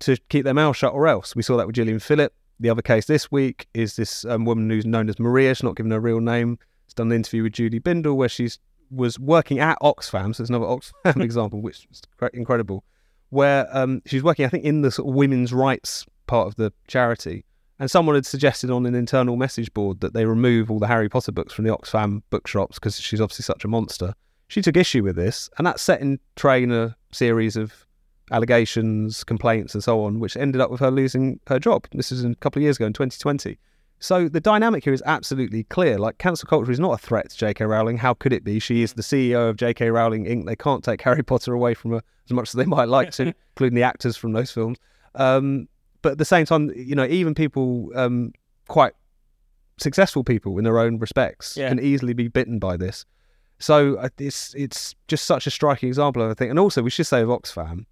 to 0.00 0.16
keep 0.28 0.44
their 0.44 0.54
mouth 0.54 0.76
shut 0.76 0.94
or 0.94 1.06
else. 1.08 1.34
We 1.34 1.42
saw 1.42 1.56
that 1.56 1.66
with 1.66 1.76
Gillian 1.76 1.98
Phillip. 1.98 2.32
The 2.60 2.70
other 2.70 2.82
case 2.82 3.06
this 3.06 3.30
week 3.30 3.68
is 3.74 3.96
this 3.96 4.24
um, 4.24 4.44
woman 4.44 4.68
who's 4.68 4.86
known 4.86 5.08
as 5.08 5.18
Maria. 5.18 5.54
She's 5.54 5.62
not 5.62 5.76
given 5.76 5.92
her 5.92 6.00
real 6.00 6.20
name. 6.20 6.58
She's 6.86 6.94
done 6.94 7.08
an 7.08 7.16
interview 7.16 7.44
with 7.44 7.52
Julie 7.52 7.80
Bindel 7.80 8.16
where 8.16 8.28
she's 8.28 8.58
was 8.90 9.18
working 9.18 9.58
at 9.58 9.78
Oxfam. 9.80 10.34
So 10.34 10.42
it's 10.42 10.50
another 10.50 10.66
Oxfam 10.66 11.22
example, 11.22 11.60
which 11.60 11.86
is 11.90 12.02
incredible, 12.32 12.84
where 13.30 13.68
um, 13.76 14.02
she's 14.06 14.22
working, 14.22 14.44
I 14.44 14.48
think, 14.48 14.64
in 14.64 14.82
the 14.82 14.90
sort 14.90 15.08
of 15.08 15.14
women's 15.14 15.52
rights 15.52 16.06
part 16.26 16.48
of 16.48 16.56
the 16.56 16.72
charity. 16.86 17.44
And 17.78 17.90
someone 17.90 18.16
had 18.16 18.26
suggested 18.26 18.70
on 18.70 18.86
an 18.86 18.94
internal 18.94 19.36
message 19.36 19.72
board 19.72 20.00
that 20.00 20.12
they 20.12 20.24
remove 20.24 20.70
all 20.70 20.80
the 20.80 20.88
Harry 20.88 21.08
Potter 21.08 21.30
books 21.30 21.52
from 21.52 21.64
the 21.64 21.76
Oxfam 21.76 22.22
bookshops 22.30 22.78
because 22.78 22.98
she's 22.98 23.20
obviously 23.20 23.44
such 23.44 23.64
a 23.64 23.68
monster. 23.68 24.14
She 24.48 24.62
took 24.62 24.76
issue 24.76 25.02
with 25.02 25.14
this, 25.16 25.50
and 25.58 25.66
that 25.66 25.78
set 25.78 26.00
in 26.00 26.18
train 26.36 26.72
a 26.72 26.96
series 27.12 27.54
of 27.56 27.86
allegations, 28.30 29.24
complaints, 29.24 29.74
and 29.74 29.84
so 29.84 30.02
on, 30.04 30.20
which 30.20 30.36
ended 30.36 30.60
up 30.60 30.70
with 30.70 30.80
her 30.80 30.90
losing 30.90 31.38
her 31.48 31.58
job. 31.58 31.86
This 31.92 32.10
is 32.10 32.24
a 32.24 32.34
couple 32.36 32.60
of 32.60 32.62
years 32.64 32.76
ago 32.76 32.86
in 32.86 32.92
2020. 32.94 33.58
So 34.00 34.28
the 34.28 34.40
dynamic 34.40 34.84
here 34.84 34.92
is 34.92 35.02
absolutely 35.04 35.64
clear. 35.64 35.98
Like 35.98 36.18
cancel 36.18 36.46
culture 36.46 36.70
is 36.70 36.78
not 36.80 36.92
a 36.92 36.98
threat 36.98 37.30
to 37.30 37.36
J.K. 37.36 37.64
Rowling. 37.64 37.98
How 37.98 38.14
could 38.14 38.32
it 38.32 38.44
be? 38.44 38.58
She 38.58 38.82
is 38.82 38.92
the 38.94 39.02
CEO 39.02 39.50
of 39.50 39.56
J.K. 39.56 39.90
Rowling 39.90 40.24
Inc. 40.24 40.46
They 40.46 40.56
can't 40.56 40.84
take 40.84 41.02
Harry 41.08 41.22
Potter 41.22 41.52
away 41.52 41.74
from 41.74 41.90
her 41.92 42.02
as 42.26 42.32
much 42.32 42.48
as 42.50 42.52
they 42.52 42.64
might 42.64 42.88
like 42.88 43.10
to, 43.12 43.34
including 43.56 43.74
the 43.76 43.82
actors 43.82 44.16
from 44.16 44.32
those 44.32 44.50
films. 44.50 44.78
Um, 45.14 45.68
but 46.00 46.12
at 46.12 46.18
the 46.18 46.24
same 46.24 46.46
time, 46.46 46.70
you 46.76 46.94
know, 46.94 47.04
even 47.06 47.34
people, 47.34 47.90
um, 47.96 48.32
quite 48.68 48.92
successful 49.78 50.22
people 50.24 50.56
in 50.58 50.64
their 50.64 50.78
own 50.78 50.98
respects, 50.98 51.56
Yeah. 51.56 51.68
can 51.68 51.80
easily 51.80 52.12
be 52.12 52.28
bitten 52.28 52.58
by 52.58 52.76
this. 52.76 53.04
So 53.58 53.96
uh, 53.96 54.08
it's 54.18 54.54
it's 54.54 54.94
just 55.08 55.24
such 55.24 55.46
a 55.46 55.50
striking 55.50 55.88
example 55.88 56.22
of 56.22 56.30
a 56.30 56.34
thing. 56.34 56.50
And 56.50 56.58
also, 56.58 56.82
we 56.82 56.90
should 56.90 57.06
say 57.06 57.22
of 57.22 57.28
Oxfam, 57.28 57.80
I 57.80 57.84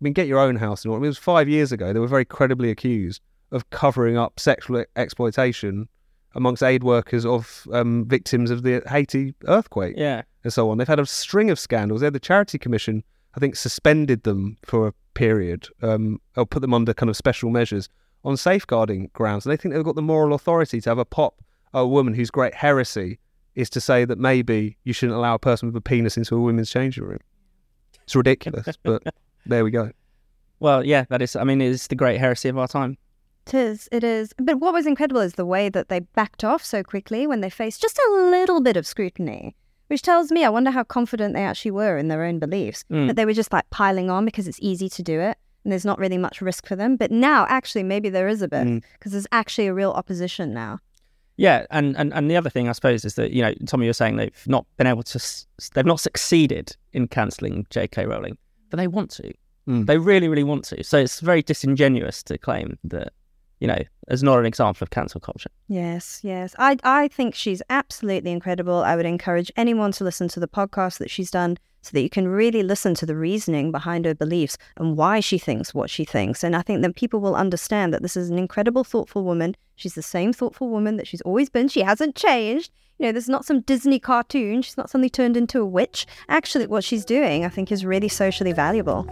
mean, 0.00 0.12
get 0.14 0.26
your 0.26 0.38
own 0.38 0.56
house 0.56 0.84
in 0.84 0.90
order. 0.90 0.98
I 0.98 1.02
mean, 1.02 1.06
it 1.06 1.10
was 1.10 1.18
five 1.18 1.48
years 1.48 1.72
ago. 1.72 1.92
They 1.92 2.00
were 2.00 2.06
very 2.06 2.24
credibly 2.24 2.70
accused 2.70 3.20
of 3.52 3.68
covering 3.70 4.16
up 4.16 4.38
sexual 4.40 4.84
exploitation 4.96 5.88
amongst 6.34 6.62
aid 6.62 6.84
workers 6.84 7.26
of 7.26 7.66
um, 7.72 8.06
victims 8.06 8.50
of 8.50 8.62
the 8.62 8.80
Haiti 8.88 9.34
earthquake 9.48 9.94
Yeah. 9.98 10.22
and 10.44 10.52
so 10.52 10.70
on. 10.70 10.78
They've 10.78 10.86
had 10.86 11.00
a 11.00 11.06
string 11.06 11.50
of 11.50 11.58
scandals. 11.58 12.00
They 12.00 12.06
had 12.06 12.12
the 12.12 12.20
Charity 12.20 12.56
Commission, 12.56 13.02
I 13.34 13.40
think, 13.40 13.56
suspended 13.56 14.22
them 14.22 14.56
for 14.64 14.86
a 14.86 14.92
period 15.14 15.66
um, 15.82 16.20
or 16.36 16.46
put 16.46 16.60
them 16.62 16.72
under 16.72 16.94
kind 16.94 17.10
of 17.10 17.16
special 17.16 17.50
measures 17.50 17.88
on 18.24 18.36
safeguarding 18.36 19.10
grounds. 19.12 19.44
And 19.44 19.52
they 19.52 19.56
think 19.56 19.74
they've 19.74 19.82
got 19.84 19.96
the 19.96 20.02
moral 20.02 20.32
authority 20.34 20.80
to 20.82 20.88
have 20.90 20.98
a 20.98 21.04
pop 21.04 21.42
a 21.74 21.84
woman 21.86 22.14
whose 22.14 22.30
great 22.30 22.54
heresy 22.54 23.18
is 23.60 23.70
to 23.70 23.80
say 23.80 24.04
that 24.04 24.18
maybe 24.18 24.76
you 24.84 24.92
shouldn't 24.92 25.16
allow 25.16 25.34
a 25.34 25.38
person 25.38 25.68
with 25.68 25.76
a 25.76 25.80
penis 25.80 26.16
into 26.16 26.36
a 26.36 26.40
women's 26.40 26.70
changing 26.70 27.04
room. 27.04 27.18
It's 28.02 28.16
ridiculous, 28.16 28.76
but 28.82 29.02
there 29.46 29.64
we 29.64 29.70
go. 29.70 29.90
Well, 30.58 30.84
yeah, 30.84 31.04
that 31.10 31.22
is. 31.22 31.36
I 31.36 31.44
mean, 31.44 31.60
it 31.60 31.68
is 31.68 31.86
the 31.86 31.94
great 31.94 32.18
heresy 32.18 32.48
of 32.48 32.58
our 32.58 32.68
time. 32.68 32.98
It 33.46 33.54
is, 33.54 33.88
it 33.90 34.04
is. 34.04 34.32
But 34.38 34.60
what 34.60 34.74
was 34.74 34.86
incredible 34.86 35.20
is 35.22 35.34
the 35.34 35.46
way 35.46 35.68
that 35.70 35.88
they 35.88 36.00
backed 36.00 36.44
off 36.44 36.64
so 36.64 36.82
quickly 36.82 37.26
when 37.26 37.40
they 37.40 37.50
faced 37.50 37.80
just 37.80 37.98
a 37.98 38.12
little 38.30 38.60
bit 38.60 38.76
of 38.76 38.86
scrutiny, 38.86 39.56
which 39.88 40.02
tells 40.02 40.30
me 40.30 40.44
I 40.44 40.50
wonder 40.50 40.70
how 40.70 40.84
confident 40.84 41.34
they 41.34 41.42
actually 41.44 41.70
were 41.72 41.96
in 41.96 42.08
their 42.08 42.22
own 42.24 42.38
beliefs. 42.38 42.84
Mm. 42.90 43.06
That 43.08 43.16
they 43.16 43.24
were 43.24 43.32
just 43.32 43.52
like 43.52 43.68
piling 43.70 44.10
on 44.10 44.24
because 44.24 44.46
it's 44.46 44.58
easy 44.60 44.88
to 44.90 45.02
do 45.02 45.18
it 45.20 45.38
and 45.64 45.72
there's 45.72 45.84
not 45.84 45.98
really 45.98 46.18
much 46.18 46.40
risk 46.40 46.66
for 46.66 46.76
them. 46.76 46.96
But 46.96 47.10
now, 47.10 47.46
actually, 47.48 47.82
maybe 47.82 48.08
there 48.10 48.28
is 48.28 48.42
a 48.42 48.48
bit 48.48 48.66
Mm. 48.66 48.82
because 48.98 49.12
there's 49.12 49.26
actually 49.32 49.66
a 49.66 49.74
real 49.74 49.92
opposition 49.92 50.52
now. 50.52 50.78
Yeah, 51.40 51.64
and, 51.70 51.96
and 51.96 52.12
and 52.12 52.30
the 52.30 52.36
other 52.36 52.50
thing 52.50 52.68
I 52.68 52.72
suppose 52.72 53.02
is 53.02 53.14
that 53.14 53.30
you 53.30 53.40
know, 53.40 53.54
Tommy, 53.64 53.86
you're 53.86 53.94
saying 53.94 54.16
they've 54.16 54.46
not 54.46 54.66
been 54.76 54.86
able 54.86 55.02
to, 55.04 55.18
they've 55.72 55.86
not 55.86 55.98
succeeded 55.98 56.76
in 56.92 57.08
cancelling 57.08 57.66
J.K. 57.70 58.04
Rowling, 58.04 58.36
but 58.68 58.76
they 58.76 58.86
want 58.86 59.10
to. 59.12 59.32
Mm. 59.66 59.86
They 59.86 59.96
really, 59.96 60.28
really 60.28 60.44
want 60.44 60.64
to. 60.64 60.84
So 60.84 60.98
it's 60.98 61.20
very 61.20 61.40
disingenuous 61.40 62.22
to 62.24 62.36
claim 62.36 62.78
that 62.84 63.14
you 63.60 63.68
know, 63.68 63.78
as 64.08 64.22
not 64.22 64.38
an 64.38 64.46
example 64.46 64.84
of 64.84 64.90
cancel 64.90 65.20
culture. 65.20 65.50
Yes, 65.68 66.20
yes. 66.22 66.54
I 66.58 66.76
I 66.82 67.08
think 67.08 67.34
she's 67.34 67.62
absolutely 67.70 68.32
incredible. 68.32 68.82
I 68.82 68.96
would 68.96 69.06
encourage 69.06 69.52
anyone 69.56 69.92
to 69.92 70.04
listen 70.04 70.28
to 70.28 70.40
the 70.40 70.48
podcast 70.48 70.98
that 70.98 71.10
she's 71.10 71.30
done 71.30 71.58
so 71.82 71.90
that 71.92 72.02
you 72.02 72.10
can 72.10 72.28
really 72.28 72.62
listen 72.62 72.94
to 72.94 73.06
the 73.06 73.16
reasoning 73.16 73.70
behind 73.70 74.04
her 74.04 74.14
beliefs 74.14 74.58
and 74.76 74.96
why 74.96 75.20
she 75.20 75.38
thinks 75.38 75.72
what 75.72 75.88
she 75.88 76.04
thinks. 76.04 76.44
And 76.44 76.54
I 76.54 76.62
think 76.62 76.82
that 76.82 76.96
people 76.96 77.20
will 77.20 77.34
understand 77.34 77.94
that 77.94 78.02
this 78.02 78.16
is 78.16 78.28
an 78.28 78.38
incredible, 78.38 78.84
thoughtful 78.84 79.24
woman. 79.24 79.56
She's 79.76 79.94
the 79.94 80.02
same 80.02 80.32
thoughtful 80.32 80.68
woman 80.68 80.96
that 80.96 81.06
she's 81.06 81.22
always 81.22 81.48
been. 81.48 81.68
She 81.68 81.80
hasn't 81.80 82.16
changed. 82.16 82.70
You 82.98 83.06
know, 83.06 83.12
there's 83.12 83.30
not 83.30 83.46
some 83.46 83.62
Disney 83.62 83.98
cartoon. 83.98 84.60
She's 84.60 84.76
not 84.76 84.90
suddenly 84.90 85.08
turned 85.08 85.36
into 85.36 85.60
a 85.60 85.64
witch. 85.64 86.06
Actually, 86.28 86.66
what 86.66 86.84
she's 86.84 87.04
doing, 87.04 87.46
I 87.46 87.48
think, 87.48 87.72
is 87.72 87.86
really 87.86 88.08
socially 88.08 88.52
valuable. 88.52 89.06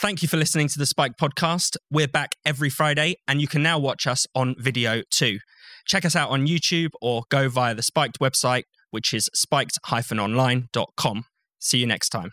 Thank 0.00 0.22
you 0.22 0.28
for 0.28 0.38
listening 0.38 0.68
to 0.68 0.78
the 0.78 0.86
Spiked 0.86 1.20
podcast. 1.20 1.76
We're 1.90 2.08
back 2.08 2.30
every 2.46 2.70
Friday, 2.70 3.16
and 3.28 3.38
you 3.38 3.46
can 3.46 3.62
now 3.62 3.78
watch 3.78 4.06
us 4.06 4.26
on 4.34 4.54
video 4.58 5.02
too. 5.10 5.40
Check 5.86 6.06
us 6.06 6.16
out 6.16 6.30
on 6.30 6.46
YouTube 6.46 6.92
or 7.02 7.24
go 7.30 7.50
via 7.50 7.74
the 7.74 7.82
Spiked 7.82 8.18
website, 8.18 8.62
which 8.90 9.12
is 9.12 9.28
spiked-online.com. 9.34 11.24
See 11.58 11.78
you 11.78 11.86
next 11.86 12.08
time. 12.08 12.30